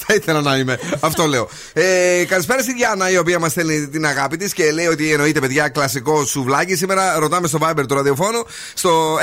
[0.09, 0.79] Θα ήθελα να είμαι.
[0.99, 1.49] Αυτό λέω.
[1.73, 5.39] Ε, καλησπέρα στη Διάννα, η οποία μας στέλνει την αγάπη της και λέει ότι εννοείται,
[5.39, 6.75] παιδιά, κλασικό σουβλάκι.
[6.75, 9.17] Σήμερα ρωτάμε στο Viber του ραδιοφώνου στο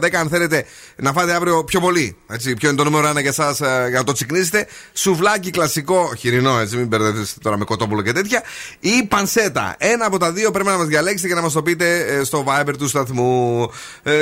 [0.00, 0.64] 694-6699-510 αν θέλετε
[0.96, 2.16] να φάτε αύριο πιο πολύ.
[2.28, 3.52] Έτσι, ποιο είναι το νούμερο ένα για εσά
[3.88, 4.66] για να το τσικνίσετε.
[4.92, 8.42] Σουβλάκι κλασικό, χοιρινό, έτσι, μην μπερδεύετε τώρα με κοτόπουλο και τέτοια.
[8.80, 9.74] Ή πανσέτα.
[9.78, 12.44] Ένα από τα δύο πρέπει να μας διαλέξετε και να μας το πείτε ε, στο
[12.48, 13.70] Viber του σταθμού.
[14.02, 14.12] Ε,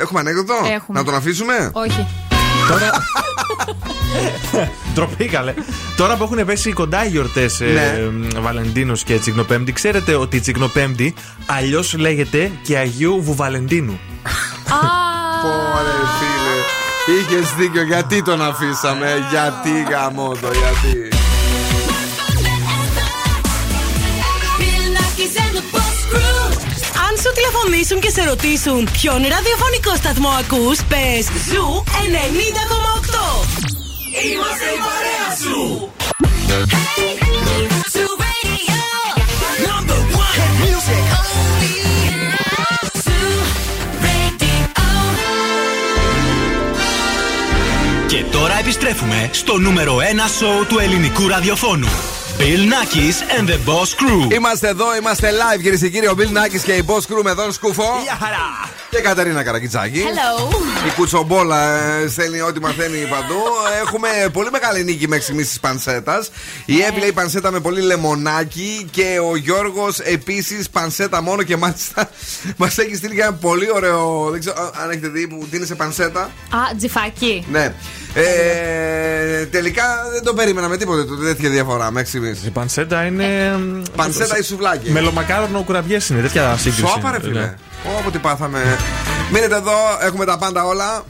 [0.00, 0.98] έχουμε ανέκδοτο; Έχουμε.
[0.98, 2.06] Να τον αφήσουμε; Όχι.
[2.68, 2.90] Τώρα.
[4.94, 5.54] Τροπή καλέ.
[5.96, 8.00] Τώρα που έχουν πέσει κοντά οι γιορτές Ναι.
[8.40, 11.14] Βαλεντίνος και Τσικνοπέμπτη, ξέρετε ότι η Τσικνοπέμπτη
[11.46, 14.00] αλλιώς λέγεται και Αγίου Βουβαλεντίνου.
[15.42, 17.18] Πόρε φίλε.
[17.18, 21.15] Είχες δίκιο, γιατί τον αφήσαμε, γιατί γαμότο, γιατί;
[27.36, 33.46] Τηλεφωνήσουν και σε ρωτήσουν ποιον ραδιοφωνικό σταθμό ακούς, πες Zoo 90,8.
[34.30, 35.90] Είμαστε η παρέα σου.
[48.06, 50.00] Και τώρα επιστρέφουμε στο νούμερο 1
[50.38, 51.88] σοου του ελληνικού ραδιοφώνου.
[52.38, 54.32] Bill Nackis and the Boss Crew.
[54.34, 56.06] Είμαστε εδώ, είμαστε live κυρίες και κύριοι.
[56.06, 57.84] Ο Bill Nackis και η Boss Crew με τον Σκούφο.
[58.02, 58.70] Γεια χαρά.
[58.90, 60.02] Και Καταρίνα Καρακιτσάκη.
[60.04, 60.54] Hello.
[60.86, 61.72] Η κουτσομπόλα
[62.02, 63.34] ε, στέλνει ό,τι μαθαίνει παντού.
[63.82, 66.30] Έχουμε πολύ μεγάλη νίκη μέχρι στιγμής της πανσέτας.
[66.64, 68.88] Η Εύη λέει πανσέτα με πολύ λεμονάκι.
[68.90, 72.10] Και ο Γιώργος επίσης πανσέτα μόνο και μάλιστα
[72.56, 74.28] μας έχει στείλει και ένα πολύ ωραίο.
[74.30, 76.20] Δεν ξέρω αν έχετε δει που τι είναι σε πανσέτα.
[76.22, 77.44] Α, τζιφάκι.
[77.50, 77.74] Ναι.
[78.18, 82.44] Ε, τελικά δεν το περίμεναμε τίποτε το τέτοια διαφορά μέχρι στιγμής.
[82.44, 83.24] Η πανσέτα είναι.
[83.24, 83.58] Ε,
[83.96, 84.90] πανσέτα ή σουβλάκι.
[84.90, 86.86] Μελομακάρονο κουραβιέ είναι τέτοια σύγκριση.
[86.86, 87.40] Σόπα, ρε ε, φίλε.
[87.40, 88.18] Ναι.
[88.22, 88.78] Πάθαμε.
[89.32, 91.04] Μείνετε εδώ, έχουμε τα πάντα όλα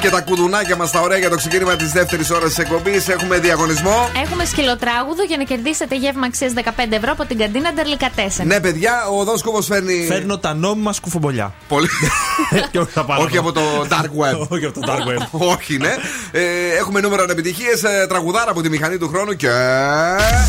[0.00, 3.08] και τα κουδουνάκια μας τα ωραία για το ξεκίνημα της δεύτερης ώρας της εκπομπής.
[3.08, 4.10] Έχουμε διαγωνισμό.
[4.24, 8.44] Έχουμε σκυλοτράγουδο για να κερδίσετε γεύμα αξίας 15 ευρώ από την καντίνα Ντερλικά 4.
[8.44, 10.06] Ναι, παιδιά, ο δόσκοπο φέρνει.
[10.08, 11.54] Φέρνω τα νόμιμα σκουφομπολιά.
[11.68, 11.88] Πολύ.
[12.70, 12.90] και όχι,
[13.20, 14.46] όχι από το Dark Web.
[14.54, 15.26] όχι από το Dark Web.
[15.54, 15.94] όχι, ναι.
[16.30, 16.42] Ε,
[16.78, 19.50] έχουμε νούμερα ανεπιτυχίες, ε, τραγουδάρα από τη μηχανή του χρόνου και.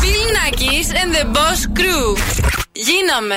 [0.02, 0.30] Bill
[1.02, 2.18] and Boss Crew.
[2.72, 3.36] Γίναμε.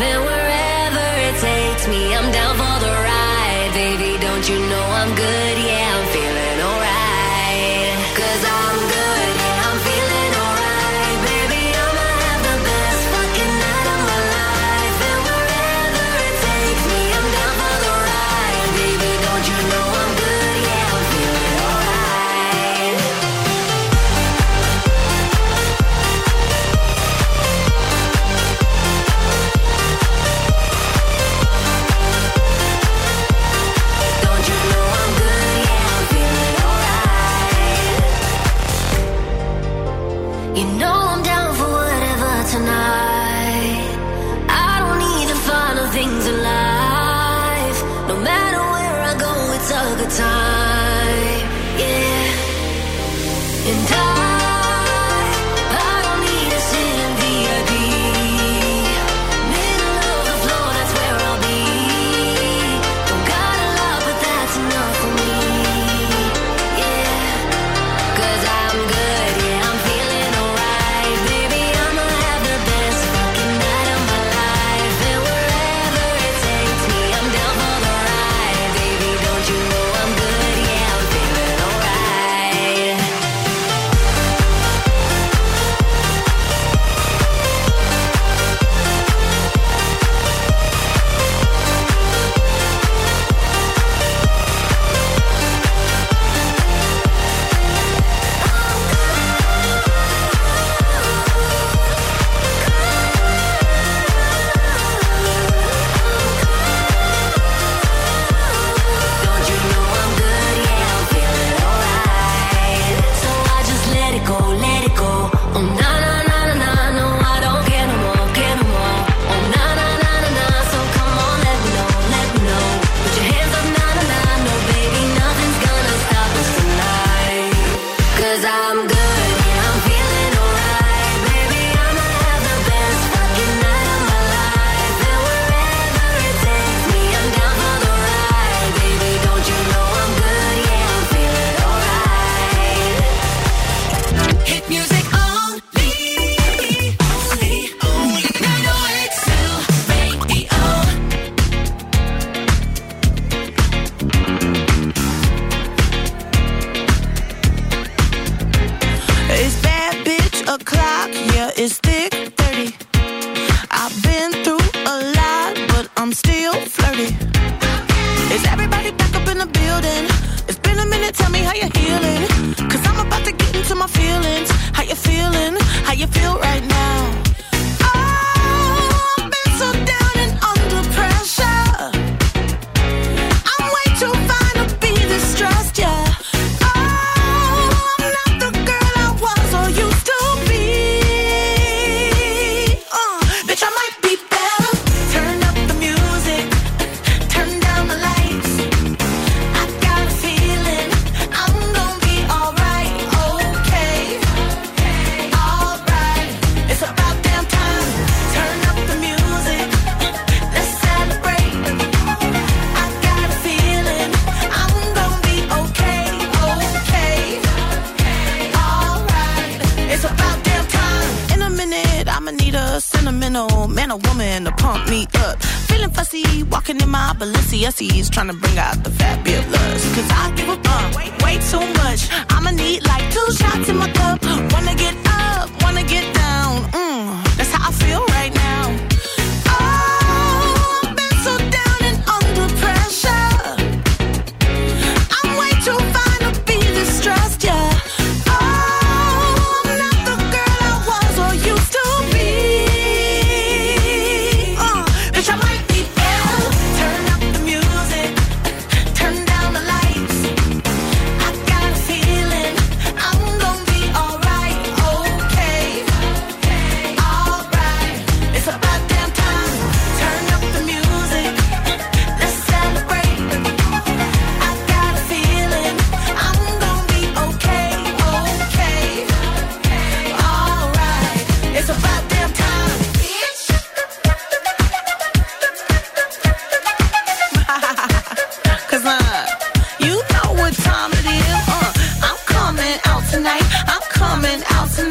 [0.00, 2.14] wherever it takes me.
[2.14, 4.18] I'm down for the ride, baby.
[4.20, 5.58] Don't you know I'm good?
[5.66, 5.91] Yeah.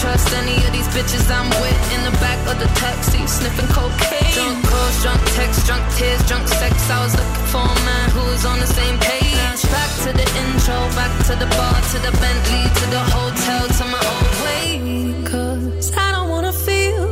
[0.00, 4.34] Trust any of these bitches I'm with in the back of the taxi, sniffing cocaine.
[4.34, 6.74] Drunk calls, drunk texts, drunk tears, drunk sex.
[6.90, 9.62] I was looking for a man who was on the same page.
[9.70, 13.84] Back to the intro, back to the bar, to the Bentley, to the hotel, to
[13.94, 14.66] my own way.
[15.30, 17.04] Cause I don't wanna feel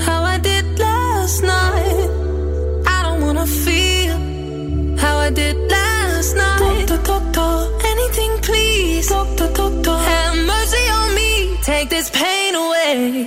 [0.00, 2.08] how I did last night.
[2.86, 4.16] I don't wanna feel
[4.96, 6.86] how I did last night.
[6.86, 7.52] Doctor, doctor,
[7.92, 9.08] anything please.
[9.08, 9.96] Doctor, doctor,
[11.62, 13.26] take this pain away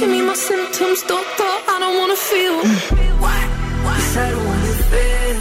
[0.00, 1.52] give me my symptoms, doctor.
[1.72, 2.56] I don't wanna feel.
[3.24, 3.46] What?
[3.84, 5.40] Yes, I don't wanna feel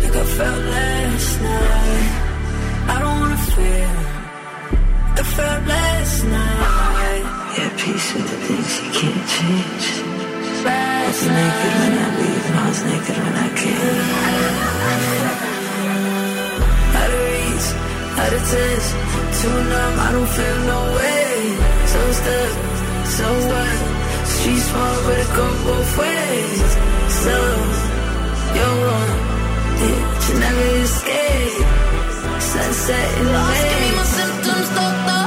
[0.00, 2.10] like I felt last night.
[2.94, 3.92] I don't wanna feel
[5.04, 7.24] like I felt last night.
[7.56, 9.86] Yeah, peace with the things you can't change.
[10.64, 14.08] I was naked when I leave, and I was naked when I came.
[17.00, 17.66] Out of reach,
[18.22, 18.86] out of touch,
[19.38, 21.28] too numb, I don't feel no way.
[21.92, 22.52] So stuck,
[23.16, 23.76] so what?
[24.34, 26.70] Street smart, but it go both ways.
[27.22, 27.36] So,
[28.56, 29.12] you're wrong,
[29.80, 31.66] yeah, you never escape.
[32.52, 35.12] Sunset in the Lost, me my symptoms, doctor.
[35.12, 35.17] I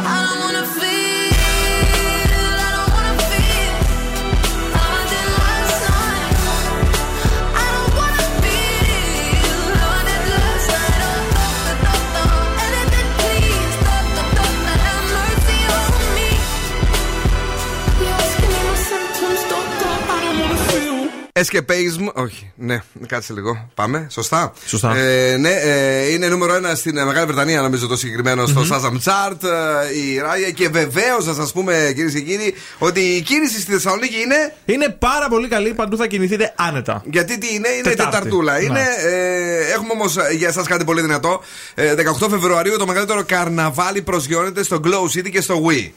[21.46, 22.12] Escapism.
[22.14, 23.70] Όχι, ναι, κάτσε λίγο.
[23.76, 24.54] Πάμε, σωστά.
[24.66, 24.96] Σωστά.
[24.98, 28.94] Ε, ναι, ε, είναι νούμερο ένα στην ε, Μεγάλη Βρετανία, νομίζω το συγκεκριμένο στο Shazam
[29.04, 29.44] Chart.
[29.44, 30.50] ε, η Ράγια.
[30.52, 34.54] Και βεβαίως να σας πούμε, κυρίες και κύριοι, ότι η κίνηση στη Θεσσαλονίκη είναι.
[34.66, 37.04] Είναι πάρα πολύ καλή, παντού θα κινηθείτε άνετα.
[37.06, 38.12] Γιατί τι είναι, είναι Τετάρτη.
[38.12, 38.54] Τεταρτούλα.
[38.54, 38.64] Ναι.
[38.66, 41.42] Είναι, ε, έχουμε όμως για εσά κάτι πολύ δυνατό.
[41.76, 45.90] Ε, 18 Φεβρουαρίου το μεγαλύτερο καρναβάλι προσγειώνεται στο Glow City και στο Wii.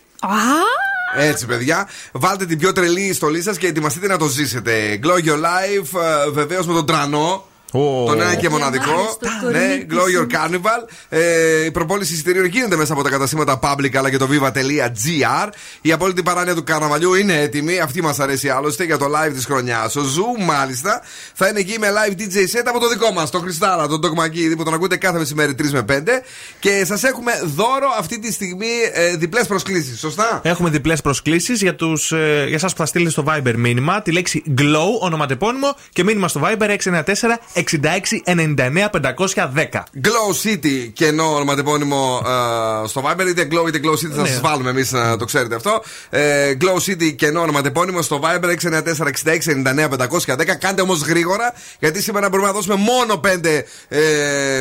[1.16, 1.88] Έτσι, παιδιά.
[2.12, 4.98] Βάλτε την πιο τρελή στολή σας και ετοιμαστείτε να το ζήσετε.
[5.02, 6.00] Glow Your Life,
[6.32, 7.46] βεβαίως με τον τρανό.
[7.74, 8.04] Ω.
[8.06, 8.90] Τον ένα και μοναδικό.
[8.90, 9.86] Ευχάριστο Ναι, κορίτσι.
[9.90, 10.88] Glow Your Carnival.
[11.08, 15.48] Ε, η προπόληση εισιτηρίων γίνεται μέσα από τα καταστήματα public αλλά και το viva.gr.
[15.80, 17.78] Η απόλυτη παράνοια του καρναβαλιού είναι έτοιμη.
[17.78, 19.96] Αυτή μας αρέσει άλλωστε για το live της χρονιάς.
[19.96, 21.02] Ο Zoo, μάλιστα,
[21.34, 24.56] θα είναι εκεί με live DJ set από το δικό μας, τον Χριστάρα, τον Ντογμακίδη
[24.56, 26.22] που τον ακούτε κάθε μεσημέρι 3 με 5.
[26.58, 31.74] Και σας έχουμε δώρο αυτή τη στιγμή ε, διπλές προσκλήσεις, σωστά; Έχουμε διπλές προσκλήσεις για,
[31.74, 36.04] τους, ε, για εσάς που θα στείλετε στο Viber μήνυμα τη λέξη Glow, ονοματεπώνυμο και
[36.04, 37.02] μήνυμα στο Viber 694
[37.54, 39.82] 66 99 510.
[40.02, 42.22] Glow City κενό ονοματεπώνυμο
[42.84, 44.28] ε, στο Viber, είτε Glow είτε Glow City θα Ναι.
[44.28, 45.82] σας βάλουμε εμείς να το ξέρετε αυτό.
[46.10, 50.56] Ε, Glow City κενό ονοματεπώνυμο στο Viber 694-6699-510.
[50.58, 54.00] Κάντε όμως γρήγορα, γιατί σήμερα μπορούμε να δώσουμε μόνο 5 ε,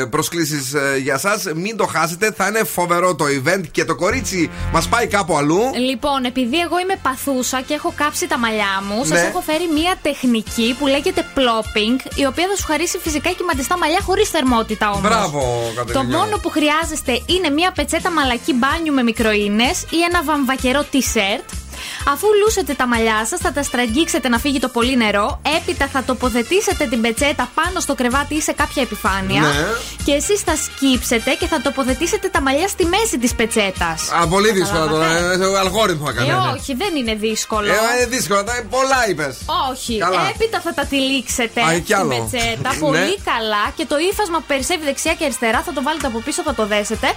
[0.10, 1.42] προσκλήσεις για εσά.
[1.56, 5.60] Μην το χάσετε, θα είναι φοβερό το event και το κορίτσι μας πάει κάπου αλλού.
[5.88, 9.28] Λοιπόν, επειδή εγώ είμαι παθούσα και έχω κάψει τα μαλλιά μου, σας Ναι.
[9.28, 14.02] έχω φέρει μία τεχνική που λέγεται plopping, η οποία θα σου χαρίσει φυσικά κυματιστά μαλλιά
[14.02, 15.02] χωρίς θερμότητα όμως.
[15.02, 15.40] Μπράβο,
[15.76, 16.18] Το Κατερίνα.
[16.18, 21.63] μόνο που χρειάζεστε είναι μία πετσέτα μαλακή μπάνιου με μικροίνες ή ένα βαμβακερό t-shirt.
[22.08, 25.42] Αφού λούσετε τα μαλλιά σας, θα τα στραγγίξετε να φύγει το πολύ νερό.
[25.58, 29.42] Έπειτα θα τοποθετήσετε την πετσέτα πάνω στο κρεβάτι ή σε κάποια επιφάνεια.
[29.42, 29.66] Ναι.
[30.06, 34.10] Και εσείς θα σκύψετε και θα τοποθετήσετε τα μαλλιά στη μέση της πετσέτας.
[34.22, 35.06] Α, πολύ δύσκολα τώρα.
[35.06, 36.34] Ε, αλγόριθμο Ε, έκανε.
[36.60, 37.72] όχι, δεν είναι δύσκολο.
[37.72, 38.44] Ε, είναι δύσκολο.
[38.44, 39.38] τα- Πολλά είπες.
[39.72, 39.98] Όχι.
[39.98, 40.32] Καλά.
[40.36, 42.08] Έπειτα θα τα τυλίξετε Α, κι στην άλλο.
[42.32, 42.78] πετσέτα Ναι.
[42.80, 46.42] πολύ καλά και το ύφασμα που περισσεύει δεξιά και αριστερά θα το βάλετε από πίσω,
[46.42, 47.08] θα το δέσετε.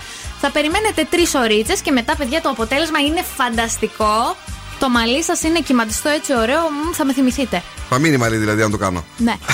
[0.40, 4.36] Θα περιμένετε τρεις ωρίτσε και μετά, παιδιά, το αποτέλεσμα είναι φανταστικό.
[4.78, 7.62] Το μαλλί σας είναι κυματιστό έτσι ωραίο, μμ, θα με θυμηθείτε.
[7.88, 9.04] Θα μείνει μαλλί δηλαδή αν το κάνω.
[9.16, 9.34] Ναι.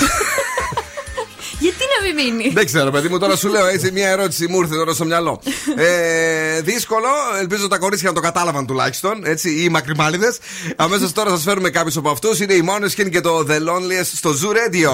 [1.59, 4.59] Γιατί να μην μείνει; Δεν ξέρω, παιδί μου, τώρα σου λέω έτσι μια ερώτηση μου
[4.59, 5.41] ήρθε τώρα στο μυαλό.
[5.75, 7.07] Ε, δύσκολο,
[7.39, 10.37] ελπίζω τα κορίτσια να το κατάλαβαν τουλάχιστον, έτσι, οι μακριμάλιδες.
[10.75, 12.39] Αμέσως τώρα σας φέρουμε κάποιους από αυτούς.
[12.39, 14.91] Είναι η Måneskin και το The Loneliest στο Zoo Radio.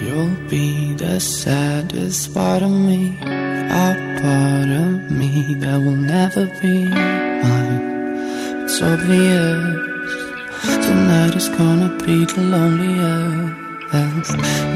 [0.00, 3.00] You'll be the saddest part of me,
[3.84, 3.88] a
[4.22, 7.22] part of me that will never be mine.
[7.24, 7.31] It's
[8.80, 9.82] obvious
[10.86, 14.30] tonight is gonna be the loneliest.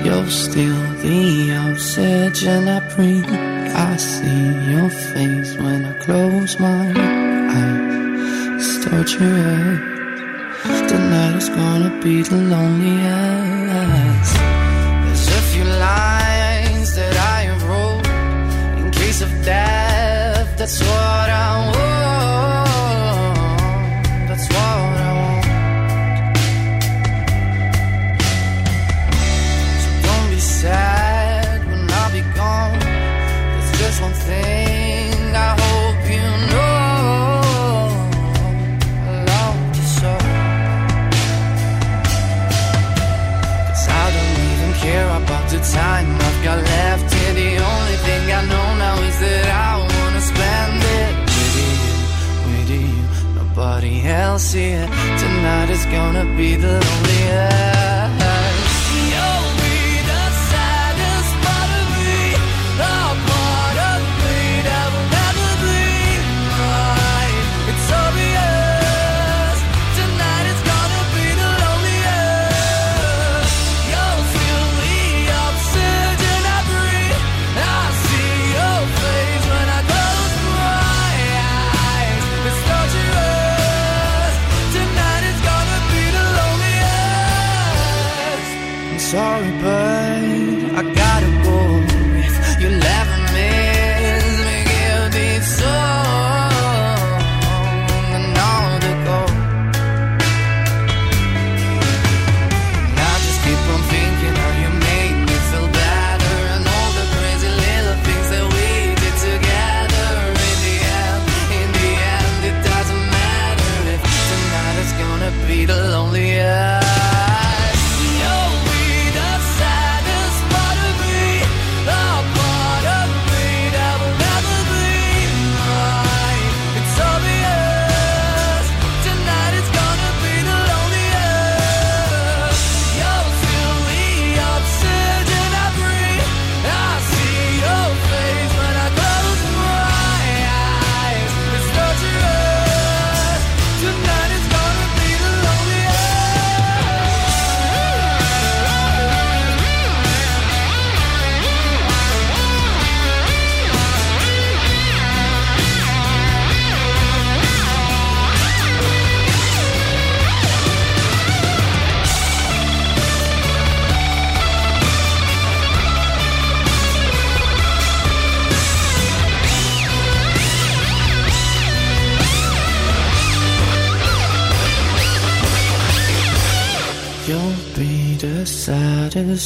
[0.05, 1.21] You're still the
[1.67, 3.31] oxygen I breathe.
[3.89, 6.85] I see your face when I close my
[7.59, 8.61] eyes.
[8.61, 9.81] It's torture.
[10.93, 14.35] Tonight is gonna be the loneliest.
[15.05, 18.07] There's a few lines that I have wrote
[18.79, 20.49] in case of death.
[20.59, 21.96] That's what I want.
[54.37, 54.87] Nobody else here.
[55.18, 58.06] Tonight is gonna be the loneliest.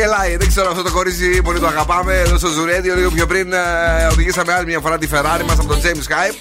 [0.00, 0.36] Γελάει.
[0.36, 2.12] Δεν ξέρω αυτό το κορίτσι πολύ το αγαπάμε.
[2.14, 3.58] Εδώ στο Ζουρέντιο, λίγο πιο πριν, ε,
[4.12, 6.36] οδηγήσαμε άλλη μια φορά τη Ferrari μας από τον James Hype.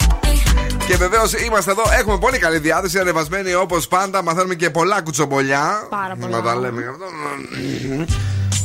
[0.88, 4.24] Και βεβαίως είμαστε εδώ, έχουμε πολύ καλή διάθεση, ανεβασμένοι όπως πάντα.
[4.24, 5.88] Μαθαίνουμε και πολλά κουτσομπολιά.
[5.90, 6.38] Πάρα πολλά.
[6.38, 7.06] Να τα λέμε αυτό.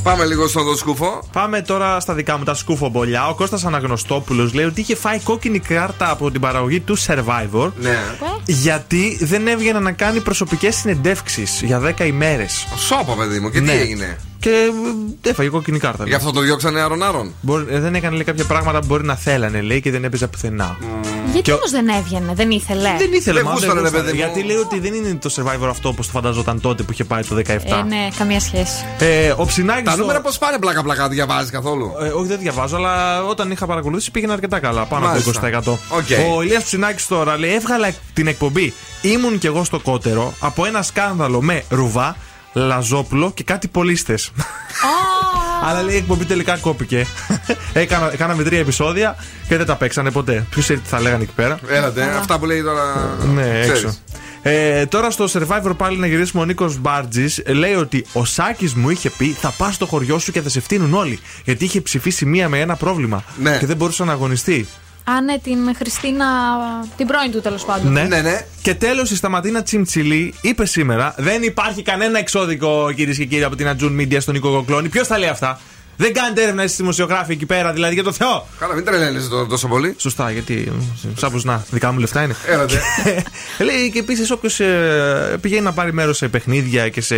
[0.03, 1.23] Πάμε λίγο στον δοσκούφο.
[1.31, 3.27] Πάμε τώρα στα δικά μου τα σκούφομπολιά.
[3.27, 7.71] Ο Κώστας Αναγνωστόπουλος λέει ότι είχε φάει κόκκινη κάρτα από την παραγωγή του Survivor.
[7.79, 7.97] Ναι.
[8.45, 12.67] Γιατί δεν έβγαινε να κάνει προσωπικές συνεντεύξεις για 10 ημέρες.
[12.77, 13.71] Σώπα, παιδί μου, και τι Ναι.
[13.73, 14.69] έγινε; Και
[15.23, 16.03] ε, έφαγε κόκκινη κάρτα.
[16.07, 17.33] Γι' αυτό το διώξανε άρον-άρον.
[17.41, 20.27] Μπορεί- ε, δεν έκανε λέει, κάποια πράγματα που μπορεί να θέλανε λέει και δεν έπαιζε
[20.27, 20.77] πουθενά.
[21.25, 23.89] Γιατί Και ο- όμως δεν έβγαινε, δεν ήθελε; Δεν ήθελε, Δεν μα, γούσταρε, δεν ρε,
[23.89, 24.03] γούσταρε.
[24.05, 24.23] παιδί μου.
[24.23, 27.21] Γιατί λέει ότι δεν είναι το Survivor αυτό όπως το φανταζόταν τότε που είχε πάει
[27.23, 27.77] το 17.
[27.79, 28.85] Ε, ναι, καμία σχέση.
[28.99, 32.75] Ε, ο Ψινάκης Τα το- νούμερα πώς πάνε πλάκα-πλάκα, διαβάζεις καθόλου; Ε, όχι, δεν διαβάζω,
[32.75, 34.83] αλλά όταν είχα παρακολουθήσει πήγαινε αρκετά καλά.
[34.85, 35.29] Πάνω Μάλιστα.
[35.29, 35.77] από 20%.
[35.89, 36.35] Οκ.
[36.37, 38.73] Ο Ηλίας Ψινάκης τώρα λέει: Έβγαλα την εκπομπή.
[39.01, 42.15] Ήμουν κι εγώ στο κότερο από ένα σκάνδαλο με Ρουβά,
[42.55, 44.31] λαζόπουλο και κάτι πολίστες.
[45.63, 47.05] Αλλά λέει η εκπομπή τελικά κόπηκε.
[47.73, 49.15] Έκανα, κάναμε τρία επεισόδια
[49.47, 50.45] και δεν τα παίξανε ποτέ.
[50.49, 51.59] Ποιος ξέρει τι θα λέγανε εκεί πέρα.
[51.69, 53.15] Έλατε, αυτά που λέει τώρα.
[53.33, 53.83] Ναι, ξέρεις.
[53.83, 53.95] έξω.
[54.41, 58.89] Ε, τώρα στο Survivor πάλι να γυρίσουμε ο Νίκος Μπάρτζης λέει ότι ο Σάκης μου
[58.89, 61.19] είχε πει θα πας στο χωριό σου και θα σε φτύνουν όλοι.
[61.43, 63.57] Γιατί είχε ψηφίσει μία με ένα πρόβλημα Ναι.
[63.57, 64.67] και δεν μπορούσε να αγωνιστεί.
[65.07, 66.25] Α, ναι, την Χριστίνα.
[66.97, 67.91] την πρώην του τέλος πάντων.
[67.91, 68.03] Ναι.
[68.03, 68.45] ναι.
[68.61, 73.55] Και τέλος η Σταματίνα Τσιμτσιλή είπε σήμερα: Δεν υπάρχει κανένα εξώδικο κυρίες και κύριοι από
[73.55, 74.89] την Ατζούν Media στον Νίκο Κοκλώνη.
[74.89, 75.59] Ποιος τα λέει αυτά;
[75.97, 78.47] Δεν κάνετε έρευνα εσεί δημοσιογράφοι εκεί πέρα, δηλαδή για το Θεό.
[78.59, 79.95] Καλά, μην τρελαίνεσαι τώρα τόσο πολύ.
[79.97, 80.71] Σωστά, γιατί.
[81.17, 82.35] Σάπω να, δικά μου λεφτά είναι.
[82.47, 82.81] Έλατε.
[83.59, 84.59] Λέει και επίσης όποιος
[85.41, 87.15] πηγαίνει να πάρει μέρος σε παιχνίδια και σε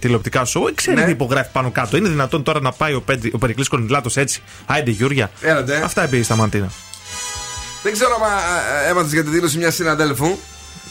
[0.00, 1.04] τηλεοπτικά σου, ξέρει Ναι.
[1.04, 1.96] τι υπογράφει πάνω κάτω.
[1.96, 4.42] Είναι δυνατόν τώρα να πάει ο, Πέντε- ο Περικλής Κονιλάτο έτσι.
[4.66, 5.30] Άιντε Γιούρια.
[5.40, 5.80] Έλατε.
[5.84, 6.70] Αυτά είπε η Σταμαντίνα.
[7.84, 10.36] Δεν ξέρω αν έμαθες για τη δήλωση μιας συναδέλφου.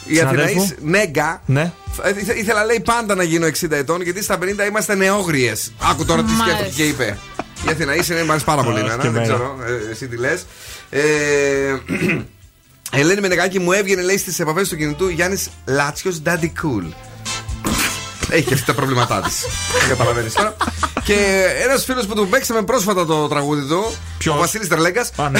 [0.06, 1.42] Η Συναδέλφου; Αθηναή Νέγκα.
[1.46, 1.72] Ναι.
[2.02, 5.72] Ε, ήθε- Ήθελα λέει πάντα να γίνω 60 ετών γιατί στα 50 είμαστε νεόγριες.
[5.90, 6.58] Άκου τώρα τι Μάλιστα.
[6.58, 7.18] σκέφτηκε και είπε.
[7.66, 9.02] Η Αθηναή είναι, μου αρέσει πάρα πολύ Αχ, εμένα.
[9.02, 9.34] και Δεν εμένα.
[9.34, 9.56] ξέρω,
[9.88, 10.46] ε, εσύ τι λες.
[10.90, 11.00] Ε,
[13.00, 16.92] Ελένη Μενεγάκη μου έβγαινε λέει στις επαφές του κινητού Γιάννης Λάτσιος Daddy Cool.
[18.30, 19.44] Έχει και αυτά τα προβλήματά της.
[19.88, 20.56] Καταλαβαίνεις τώρα.
[21.04, 25.10] Και ένας φίλος που του παίξαμε πρόσφατα το τραγούδι του, Ποιος; ο Βασίλης Τερλέγκας.
[25.16, 25.38] Α, ναι.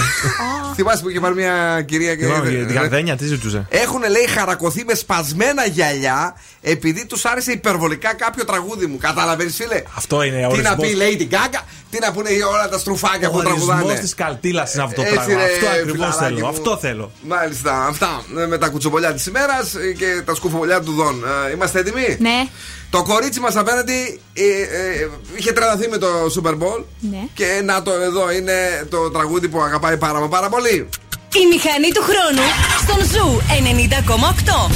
[0.75, 2.25] Θυμάσαι που είχε πάρει μια κυρία και.
[2.25, 7.53] Θυμάμαι, για Την καρδένια, τι ζητούσε; Έχουν λέει χαρακωθεί με σπασμένα γυαλιά επειδή τους άρεσε
[7.53, 8.99] υπερβολικά κάποιο τραγούδι μου.
[8.99, 10.71] Καταλαβαίνεις, φίλε; Αυτό είναι Τι ορισμός.
[10.71, 13.99] να πει, λέει την κάκα, τι να πούνε όλα τα στρουφάκια που Ο ορισμός τραγουδάνε;
[14.01, 15.35] της καλτήλας είναι αυτό το Έτσι, πράγμα.
[15.35, 16.39] ρε, Αυτό ακριβώς φιλαράκι θέλω.
[16.39, 16.47] μου.
[16.49, 17.11] Αυτό θέλω.
[17.29, 21.25] Μάλιστα, αυτά ε, με τα κουτσομπολιά της ημέρας και τα σκουφοβολιά του Δον.
[21.49, 22.49] Ε, Είμαστε έτοιμοι; Ναι,
[22.91, 26.07] Το κορίτσι μας απέναντι ε, ε, είχε τρελαθεί με το
[26.37, 26.85] Super Bowl.
[27.01, 27.19] ναι.
[27.35, 30.89] Και να το εδώ είναι το τραγούδι που αγαπάει πάρα μα πάρα πολύ.
[31.35, 32.43] Η μηχανή του χρόνου
[32.83, 33.41] στον Ζου
[34.69, 34.71] 90,8.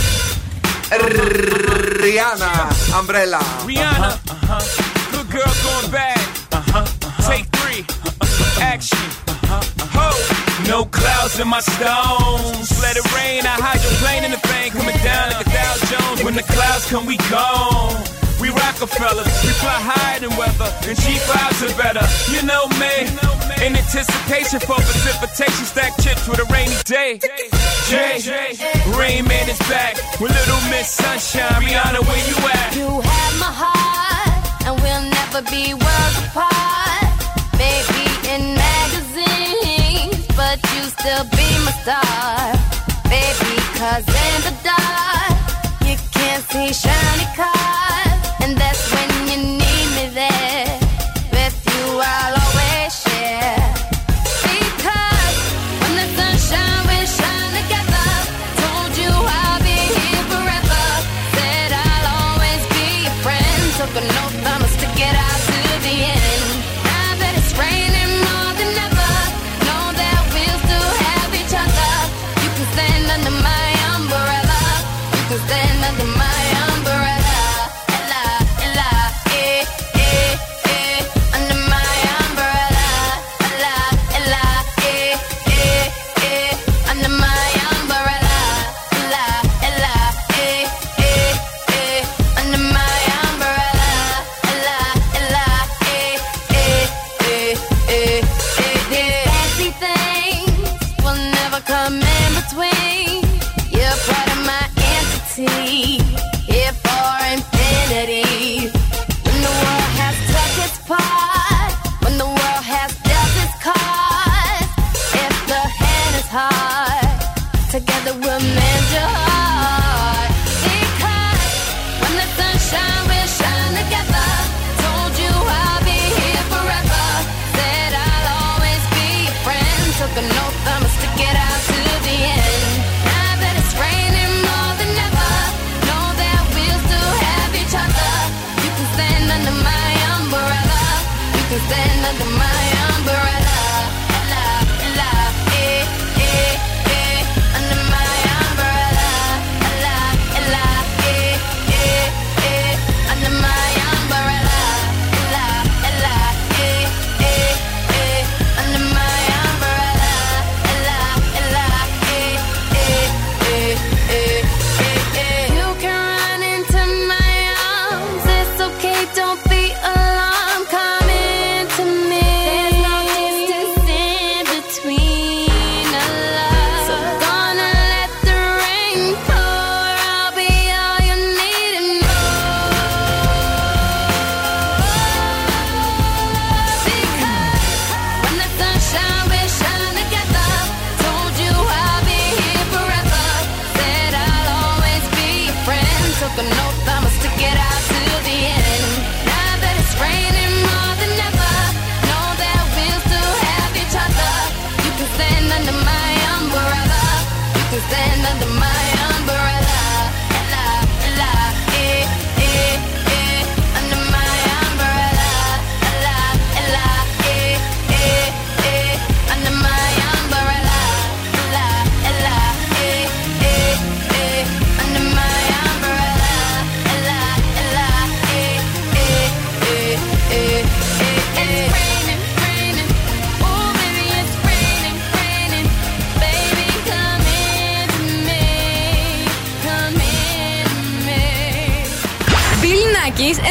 [2.01, 2.52] Ριάννα,
[2.98, 3.40] Umbrella.
[3.66, 5.12] Rihanna, uh-huh.
[5.12, 6.18] good girl going bad.
[6.51, 7.28] Uh-huh.
[7.28, 8.72] Take three, uh-huh.
[8.72, 8.98] action.
[9.26, 9.97] Uh-huh.
[9.97, 12.72] Ho, no clouds in my stones.
[12.82, 16.24] Let it rain, I hydroplane in the thing coming down like a Dow Jones.
[16.24, 17.94] When the clouds come, we gone.
[18.40, 22.06] We Rockefellers, we fly higher than weather, and G5s are better.
[22.30, 23.10] You know me,
[23.66, 27.18] in anticipation for precipitation, stack chips with a rainy day.
[27.90, 28.22] Jay,
[28.94, 31.62] Rain Man is back with Little Miss Sunshine.
[31.62, 32.76] Rihanna, where you at?
[32.78, 37.10] You have my heart, and we'll never be worlds apart.
[37.59, 38.57] Maybe in
[41.01, 42.53] still be my star,
[43.05, 43.55] baby.
[43.79, 45.39] Cause in the dark,
[45.87, 49.18] you can't see shiny cars, and that's when.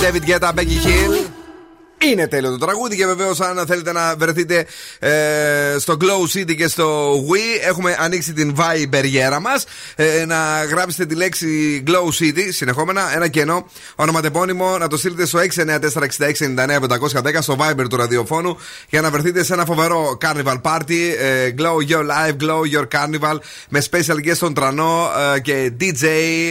[0.00, 1.30] David Guetta, Becky Hill.
[2.02, 4.66] Είναι τέλειο το τραγούδι και βεβαίως αν θέλετε να βρεθείτε
[4.98, 9.04] ε, στο Glow City και στο Wii έχουμε ανοίξει την Viber
[9.40, 9.64] μας.
[10.02, 15.38] Ε, να γράψετε τη λέξη Glow City συνεχόμενα, ένα κενό ονοματεπώνυμο να το στείλετε στο
[15.38, 15.44] 694-6699-510
[17.40, 18.56] στο Viber του ραδιοφώνου
[18.88, 21.14] για να βρεθείτε σε ένα φοβερό Carnival Party.
[21.18, 23.36] Ε, glow Your Life, Glow Your Carnival
[23.68, 26.04] με special guest τον Τρανό ε, και DJ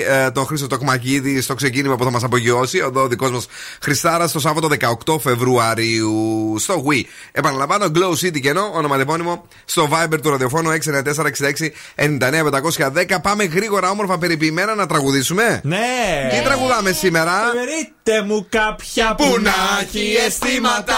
[0.08, 2.78] ε, τον Χρήστο Τοκμακίδη στο ξεκίνημα που θα μας απογειώσει.
[2.78, 3.48] Εδώ ο δικός μας
[3.82, 4.70] Χριστάρας το Σάββατο
[5.06, 7.04] 18 Φεβρουαρίου στο Wii.
[7.32, 10.70] Επαναλαμβάνω, Glow City κενό, ονοματεπώνυμο στο Viber του ραδιοφώνου
[11.96, 13.18] 694-6699-510.
[13.22, 15.62] Πάμε γρήγορα, όμορφα, περιποιημένα να τραγουδήσουμε.
[15.64, 16.30] Ναι!
[16.32, 20.96] Τι τραγουδάμε σήμερα; Βρείτε μου κάποια που να έχει αισθήματα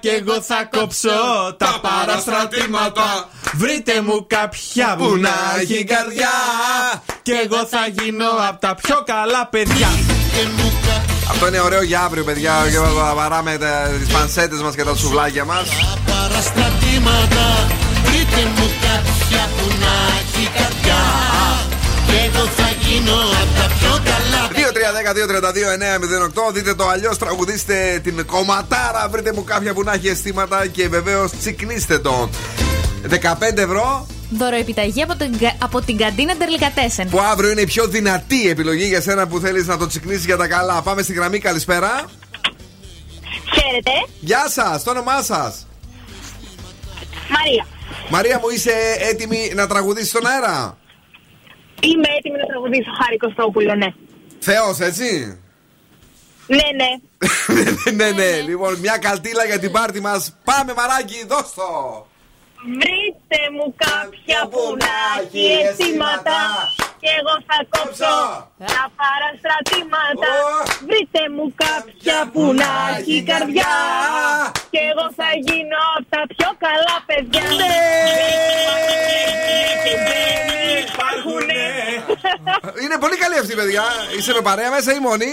[0.00, 1.10] και εγώ θα κόψω
[1.56, 3.28] τα παραστρατήματα.
[3.54, 6.34] Βρείτε μου κάποια που να έχει καρδιά
[7.22, 9.88] και εγώ θα γίνω από τα πιο καλά παιδιά.
[11.30, 12.52] Αυτό είναι ωραίο για αύριο, παιδιά.
[12.70, 13.58] Και θα παράμε
[13.98, 15.68] τις πανσέτες μας και τα σουβλάκια μας.
[16.06, 17.66] Παραστρατήματα
[18.04, 20.65] Βρείτε μου κάποια που να έχει
[22.96, 24.48] γίνω απ' τα πιο καλά
[26.48, 29.08] 2-3-10-2-32-9-08 Δείτε το αλλιώς, τραγουδίστε την κομματάρα.
[29.10, 32.30] Βρείτε μου κάποια που να έχει αισθήματα και βεβαίως τσικνίστε το.
[33.08, 37.08] 15 ευρώ Δωροεπιταγή από την, κα- από την καντίνα Ντερλικατέσεν.
[37.08, 40.36] που αύριο είναι η πιο δυνατή επιλογή για σένα που θέλεις να το τσικνίσεις για
[40.36, 40.82] τα καλά.
[40.82, 42.04] Πάμε στη γραμμή, καλησπέρα.
[43.54, 43.90] Χαίρετε.
[44.20, 45.66] Γεια σας, το όνομά σας.
[47.28, 47.66] Μαρία.
[48.08, 48.72] Μαρία μου, είσαι
[49.10, 50.76] έτοιμη να τραγουδήσεις στον αέρα;
[51.88, 53.90] Είμαι έτοιμη να τραγουδήσω Χάρη Κωστόπουλο, ναι.
[54.38, 55.08] Θεός, έτσι;
[56.56, 56.90] Ναι, ναι.
[57.92, 58.40] ναι, ναι.
[58.40, 60.36] Λοιπόν, μια καλτήλα για την πάρτι μας.
[60.44, 61.70] Πάμε, μαράκι, δώσ' το.
[62.80, 66.40] Βρείτε μου κάποια που να έχει αισθήματα
[67.00, 68.16] και εγώ θα κόψω
[68.72, 70.32] τα παραστρατήματα.
[70.86, 73.74] Βρείτε μου κάποια που να έχει καρδιά
[74.70, 77.44] και εγώ θα γίνω απ' τα πιο καλά παιδιά.
[80.86, 81.62] Και δεν υπάρχουνε.
[82.82, 83.84] Είναι πολύ καλή αυτή, παιδιά.
[84.16, 85.30] Είσαι με παρέα μέσα ή μόνη.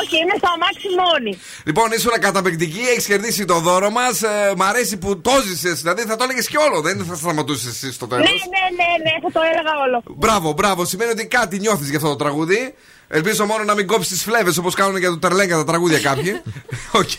[0.00, 1.38] Όχι, είμαι στο αμάξι μόνη.
[1.64, 4.22] Λοιπόν, ήσουν καταπληκτική, έχεις κερδίσει το δώρο μας.
[4.22, 7.66] Ε, μ' αρέσει που το ζησες, δηλαδή θα το έλεγες και όλο, δεν θα σταματούσες
[7.66, 8.24] εσύ στο τέλος.
[8.24, 10.02] Ναι, ναι, ναι, ναι, θα το έλεγα όλο.
[10.06, 10.84] Μπράβο, μπράβο.
[10.84, 12.74] Σημαίνει ότι κάτι νιώθεις για αυτό το τραγούδι.
[13.08, 16.42] Ελπίζω μόνο να μην κόψεις τις φλέβες όπως κάνουν για το Τερλέγκα τα τραγούδια κάποιοι.
[17.00, 17.10] Οκ.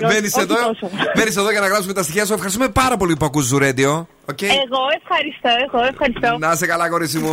[0.00, 0.90] Μένεις όχι εδώ, τόσο.
[1.14, 2.32] μένεις εδώ για να γράψουμε τα στοιχεία σου.
[2.32, 4.08] Ευχαριστούμε πάρα πολύ που ακούς Zoo Radio.
[4.30, 4.42] Οκ.
[4.42, 6.36] Εγώ ευχαριστώ, εγώ ευχαριστώ.
[6.38, 7.32] Να σε καλά, κορίτσι μου.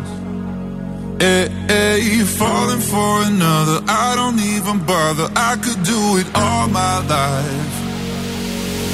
[1.21, 5.29] Eh, eh, hey, hey, falling for another, I don't even bother.
[5.35, 7.75] I could do it all my life.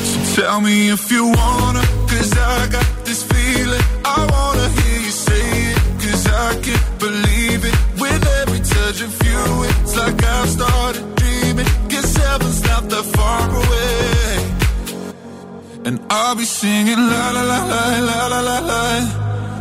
[0.09, 3.85] So tell me if you wanna, cause I got this feeling.
[4.03, 7.75] I wanna hear you say it, cause I can't believe it.
[8.01, 11.67] With every touch of you, it's like I've started dreaming.
[11.87, 14.35] Guess heaven's not that far away.
[15.85, 19.36] And I'll be singing la la la la la la la la.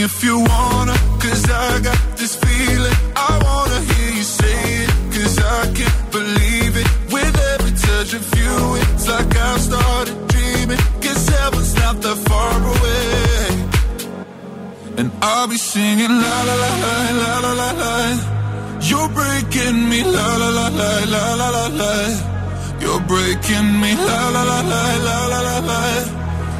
[0.00, 2.96] if you wanna, cause I got this feeling.
[3.16, 6.88] I wanna hear you say it, cause I can't believe it.
[7.14, 10.80] With every touch of you, it's like I've started dreaming.
[11.50, 13.46] Heaven's not that far away.
[14.98, 17.94] And I'll be singing la la la la la la la la.
[18.88, 21.94] You're breaking me la la la la la la la la.
[22.80, 26.19] You're breaking me la la la la la la la la.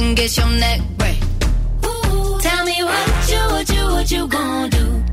[0.00, 1.18] In case your neck break.
[1.84, 5.04] Ooh, tell me what you, what you, what you gonna do?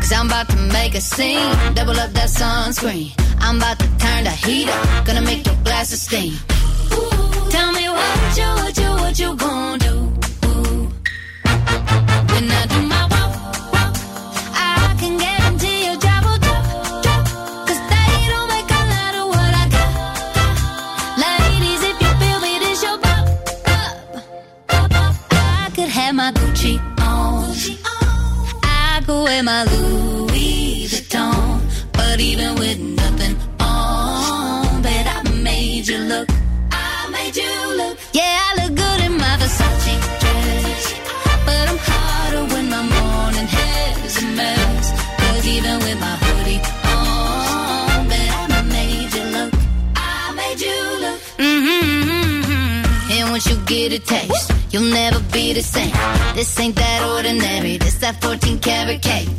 [0.00, 1.54] Cause I'm about to make a scene.
[1.74, 3.12] Double up that sunscreen.
[3.40, 5.06] I'm about to turn the heat up.
[5.06, 6.32] Gonna make your glasses steam.
[6.92, 9.87] Ooh, tell me what you, what you, what you gonna do?
[54.78, 55.90] You'll never be the same.
[56.36, 57.78] This ain't that ordinary.
[57.78, 59.37] This that 14 karat cake.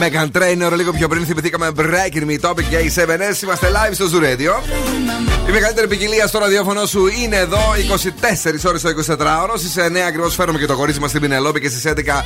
[0.00, 3.42] Megan Trainer, λίγο πιο πριν θυμηθήκαμε Breaking Me Topic και οι 7S.
[3.42, 4.62] Είμαστε live στο Zoo Radio.
[5.48, 7.58] Η μεγαλύτερη ποικιλία στο ραδιόφωνο σου είναι εδώ
[8.64, 9.54] 24 ώρες το 24ωρο.
[9.56, 12.24] Στις 9 ακριβώς φέρουμε και το κορίτσι μας στην Πινελόπη και στις 11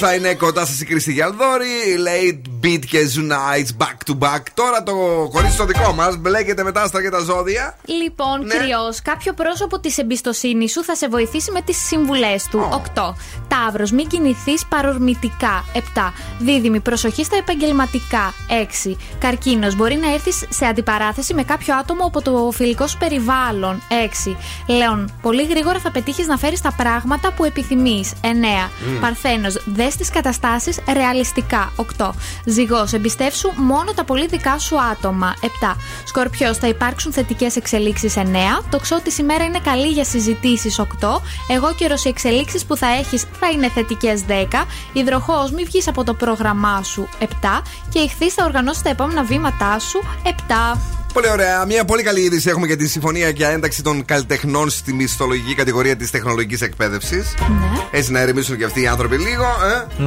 [0.00, 1.66] θα είναι κοντά σας η Κρίστη Γιαλδόρη.
[2.06, 4.42] Late Beat και Zoo Nights back to back.
[4.54, 4.92] Τώρα το
[5.32, 7.76] κορίτσι το δικό μας μπλέκεται με τα άστρα και τα ζώδια.
[7.84, 8.54] Λοιπόν, ναι.
[8.54, 12.82] κρυό, κάποιο πρόσωπο της εμπιστοσύνης σου θα σε βοηθήσει με τις συμβουλές του.
[12.94, 13.14] 8.
[13.48, 15.64] Ταύρος, μην κινηθείς παρορμητικά.
[15.74, 16.12] 7.
[16.38, 18.34] Δίδυμη, προσοχή στα επαγγελματικά.
[18.48, 18.96] 6.
[19.18, 23.82] Καρκίνος, μπορεί να έρθεις σε αντιπαράθεση με κάποιο άτομο από το φιλικό σου περιβάλλον.
[23.88, 24.36] 6.
[24.66, 28.12] Λέων, πολύ γρήγορα θα πετύχεις να φέρεις τα πράγματα που επιθυμείς.
[28.20, 28.70] 9.
[28.86, 29.00] Μμ.
[29.00, 31.72] Παρθένος, δε τις καταστάσεις ρεαλιστικά.
[31.76, 32.14] 8.
[32.44, 35.34] Ζυγός, εμπιστεύσου μόνο τα πολύ δικά σου άτομα.
[35.40, 35.76] 7.
[36.04, 38.16] Σκορπιός, θα υπάρξουν θετικές εξελίξεις.
[38.16, 38.62] 9.
[38.70, 40.78] Τοξότη, ημέρα είναι καλή για συζητήσεις.
[40.78, 41.22] 8.
[41.48, 44.22] Αιγόκερω, οι εξελίξεις που θα έχεις θα είναι θετικές.
[44.22, 44.64] 10.
[44.92, 47.08] Υδροχόε, μην βγεις από το πρόγραμμά σου.
[47.18, 47.62] 7.
[47.88, 50.00] Και Ιχθύ, θα οργανώσει τα επόμενα βήματά σου.
[50.24, 50.99] 7.
[51.12, 51.64] Πολύ ωραία.
[51.66, 55.96] Μια πολύ καλή είδηση έχουμε για τη συμφωνία για ένταξη των καλλιτεχνών στη μισθολογική κατηγορία
[55.96, 57.34] της τεχνολογικής εκπαίδευσης.
[57.38, 57.98] Ναι.
[57.98, 60.02] Έτσι να ηρεμήσουν και αυτοί οι άνθρωποι λίγο, ε.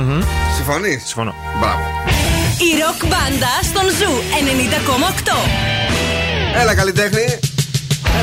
[0.56, 1.36] Συμφωνείς; Συμφωνώ.
[1.60, 1.80] Μπράβο.
[2.58, 4.14] Η ροκ μπάντα στον Zoo
[6.56, 6.62] 90,8.
[6.62, 7.40] Έλα, καλλιτέχνη.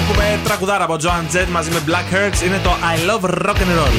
[0.01, 2.45] Έχουμε τραγουδάρα από Joan Jett μαζί με Black Hertz.
[2.47, 3.93] Είναι το I Love Rock and Roll.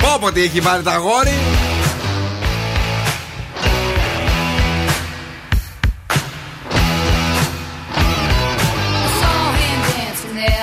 [0.00, 1.34] Πω πω τι έχει βάλει τα αγόρι.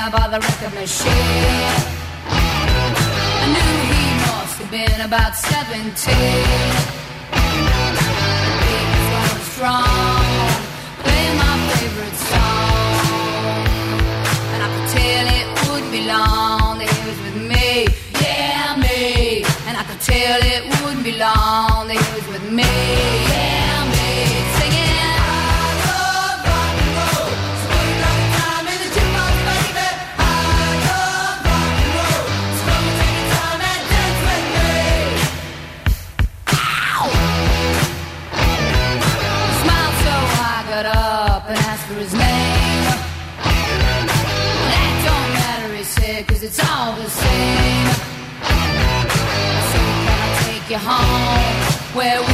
[0.01, 1.11] There by the record machine.
[3.41, 6.15] I knew he must have been about 17.
[8.65, 8.79] He
[9.13, 10.25] was strong,
[11.03, 13.65] playing my favorite song.
[14.53, 16.60] And I could tell it wouldn't be long
[51.93, 52.30] where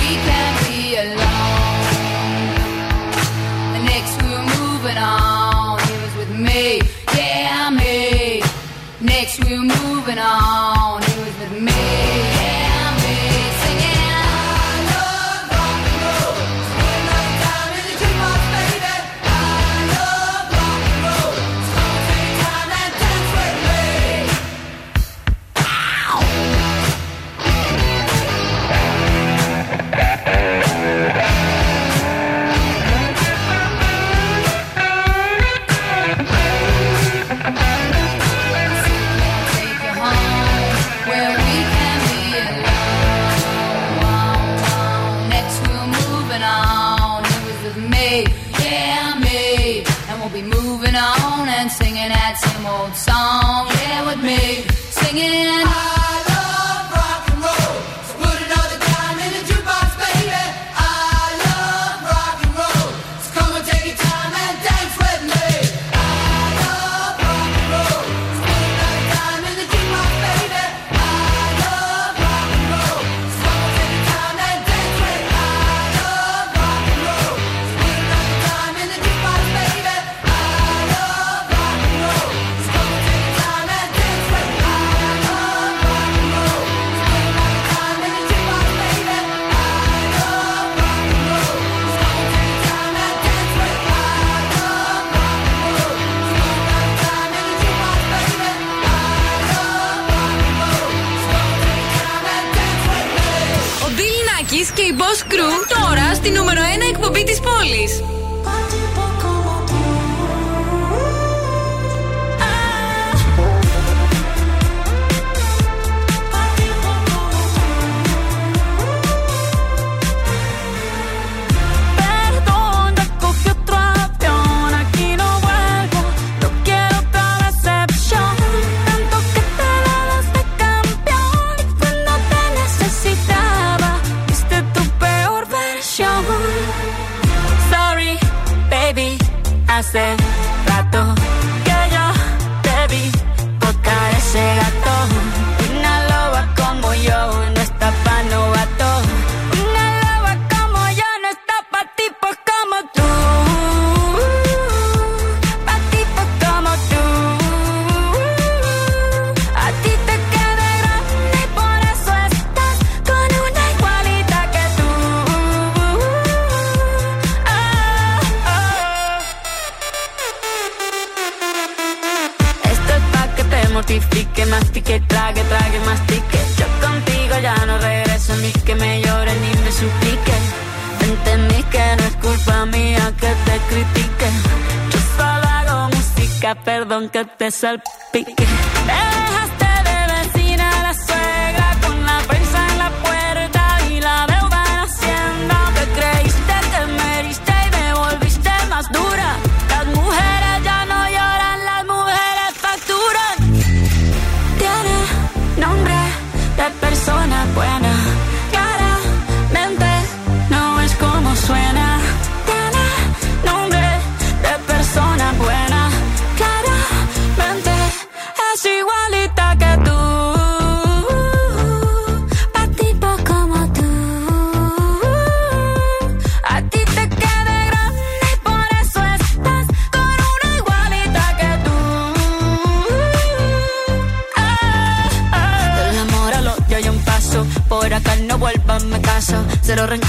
[187.58, 187.97] yourself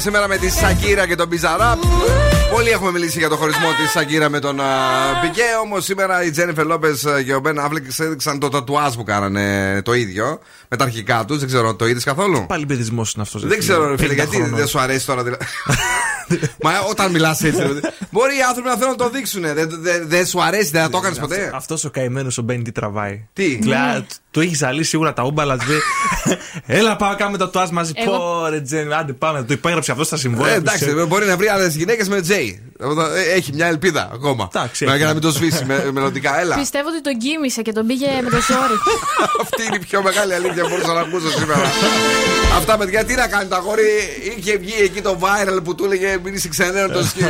[0.00, 1.78] σήμερα με τη Σακύρα και τον Πιζαρά.
[2.52, 4.60] Πολλοί έχουμε μιλήσει για το χωρισμό της Σακύρα με τον
[5.20, 5.42] Πικέ.
[5.62, 9.92] Όμως σήμερα η Τζένιφε Λόπες και ο Μπεν Αφλεκ έδειξαν το τατουάζ που κάνανε το
[9.92, 11.38] ίδιο με τα αρχικά τους.
[11.38, 13.46] Δεν ξέρω, το είδες καθόλου; Πάλι παιδισμός είναι αυτός.
[13.46, 15.22] Δεν ξέρω, φίλε, γιατί δεν σου αρέσει τώρα.
[16.62, 17.60] Μα όταν μιλάς έτσι.
[17.62, 17.80] δηλαδή.
[18.10, 19.42] Μπορεί οι άνθρωποι να θέλουν να το δείξουν.
[19.42, 21.50] Δεν δεν- δεν σου αρέσει, δεν θα το έκανες ποτέ.
[21.54, 25.56] Αυτός ο καημένος ο Μπένι τι τραβάει; Τι; Κλα- Του έχει ζαλίσει σίγουρα τα ούμπαλα.
[25.56, 25.78] του λέει,
[26.66, 27.92] Έλα, πάμε να κάνουμε το τουάζ μαζί.
[27.94, 29.42] Εγώ- Πω, ρε Τζένι, άντε πάμε.
[29.42, 30.54] Το υπέγραψε αυτό στα συμβόλαια.
[30.54, 32.62] Ε, του, εντάξει, σε- μπορεί να βρει άλλες γυναίκες με Τζέι.
[33.34, 34.48] Έχει μια ελπίδα ακόμα.
[34.54, 35.04] Εντάξει, Για έχει.
[35.04, 36.40] να μην το σβήσει με- μελλοντικά.
[36.40, 36.56] Έλα.
[36.56, 38.76] Πιστεύω ότι τον κοίμησε και τον πήγε με το ζόρι.
[39.42, 41.60] Αυτή είναι η πιο μεγάλη αλήθεια που μπορούσα να ακούσω σήμερα.
[42.56, 43.82] Αυτά παιδιά, τι να κάνει το αγόρι.
[44.38, 47.24] Είχε βγει εκεί το viral που του έλεγε Μην είσαι ξενέρωτος και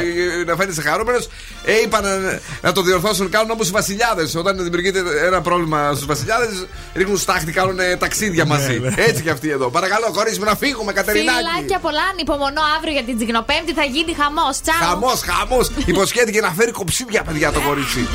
[0.46, 1.28] να φαίνεσαι χαρούμενος.
[1.64, 3.30] Ε, είπαν να, να το διορθώσουν.
[3.30, 4.34] Κάνουν όπω οι βασιλιάδες.
[4.34, 8.80] Όταν δημιουργείται ένα πρόβλημα στους βασιλιάδες, ρίχνουν στάχτη, κάνουν ε, ταξίδια μαζί.
[8.96, 9.70] Έτσι και αυτοί εδώ.
[9.70, 11.38] Παρακαλώ, κορίτσι μου, να φύγουμε, Κατερινάκη.
[11.38, 13.72] Φιλάκια πολλά, ανυπομονώ αύριο για την Τζιγνοπέμπτη.
[13.72, 14.60] Θα γίνει χαμός.
[14.60, 14.88] Τσάου.
[14.88, 15.70] Χαμός, χαμός.
[15.84, 18.08] Υποσχέθηκε να φέρει κοψίδια, παιδιά, το κορίτσι.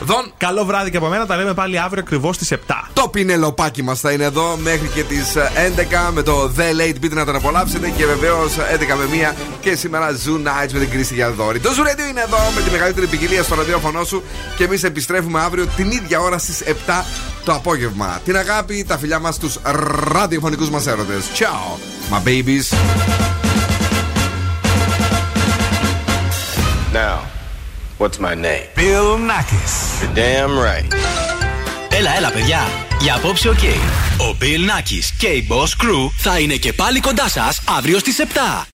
[0.00, 1.26] Δον, Καλό βράδυ και από μένα.
[1.26, 2.56] Τα λέμε πάλι αύριο ακριβώς στις 7.
[2.92, 5.36] Το πινελοπάκι μας θα είναι εδώ μέχρι και τις
[6.08, 9.74] 11 με το The Late Beat να τον απολαύσετε και βεβαίως 11 με 1 και
[9.74, 11.60] σήμερα Zoo Nights με την Κρίστη Γιαδόρη.
[11.60, 14.22] Το Zoo Radio είναι εδώ με τη μεγαλύτερη ποικιλία στο ραδιόφωνο σου
[14.56, 17.04] και εμείς επιστρέφουμε αύριο την ίδια ώρα στις 7
[17.44, 18.20] το απόγευμα.
[18.24, 19.58] Την αγάπη, τα φιλιά μας στους
[20.12, 21.24] ραδιοφωνικούς μας έρωτες.
[21.38, 21.78] Ciao,
[22.12, 22.74] my babies.
[26.92, 27.18] Now,
[27.98, 28.66] what's my name?
[28.76, 29.74] Bill Nackis.
[30.00, 30.96] You're damn right.
[31.90, 32.60] Έλα, έλα, παιδιά.
[33.00, 33.62] Για απόψε, οκ.
[34.18, 38.18] Ο Bill Nackis και η Boss Crew θα είναι και πάλι κοντά σας αύριο στις
[38.18, 38.66] 7.